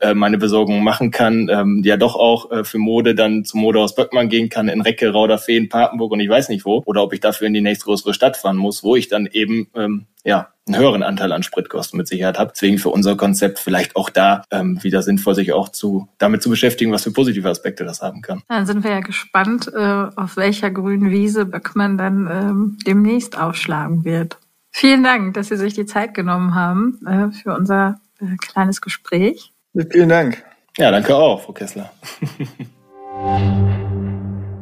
[0.00, 3.94] äh, meine Besorgung machen kann, ähm, ja doch auch äh, für Mode dann zum Modehaus
[3.94, 7.20] Böckmann gehen kann, in Recke, Rauderfehn, Papenburg und ich weiß nicht wo, oder ob ich
[7.20, 11.02] dafür in die nächstgrößere Stadt fahren muss, wo ich dann eben ähm, ja einen höheren
[11.02, 12.52] Anteil an Spritkosten mit Sicherheit habe.
[12.54, 16.48] Deswegen für unser Konzept vielleicht auch da ähm, wieder sinnvoll, sich auch zu damit zu
[16.48, 18.42] beschäftigen, was für positive Aspekte das haben kann.
[18.48, 24.04] Dann sind wir ja gespannt, äh, auf welcher grünen Wiese Böckmann dann ähm, demnächst aufschlagen
[24.04, 24.38] wird.
[24.70, 29.52] Vielen Dank, dass Sie sich die Zeit genommen haben äh, für unser äh, kleines Gespräch.
[29.90, 30.42] Vielen Dank.
[30.78, 31.92] Ja, danke auch, Frau Kessler.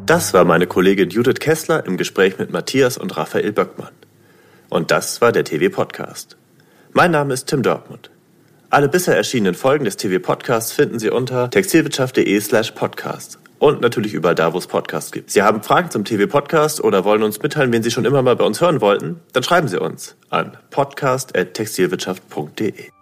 [0.06, 3.92] das war meine Kollegin Judith Kessler im Gespräch mit Matthias und Raphael Böckmann.
[4.72, 6.38] Und das war der TV-Podcast.
[6.94, 8.08] Mein Name ist Tim Dortmund.
[8.70, 14.34] Alle bisher erschienenen Folgen des TV-Podcasts finden Sie unter textilwirtschaft.de slash podcast und natürlich überall
[14.34, 15.30] da, wo es Podcasts gibt.
[15.30, 18.46] Sie haben Fragen zum TV-Podcast oder wollen uns mitteilen, wen Sie schon immer mal bei
[18.46, 19.20] uns hören wollten?
[19.34, 22.92] Dann schreiben Sie uns an podcast.textilwirtschaft.de.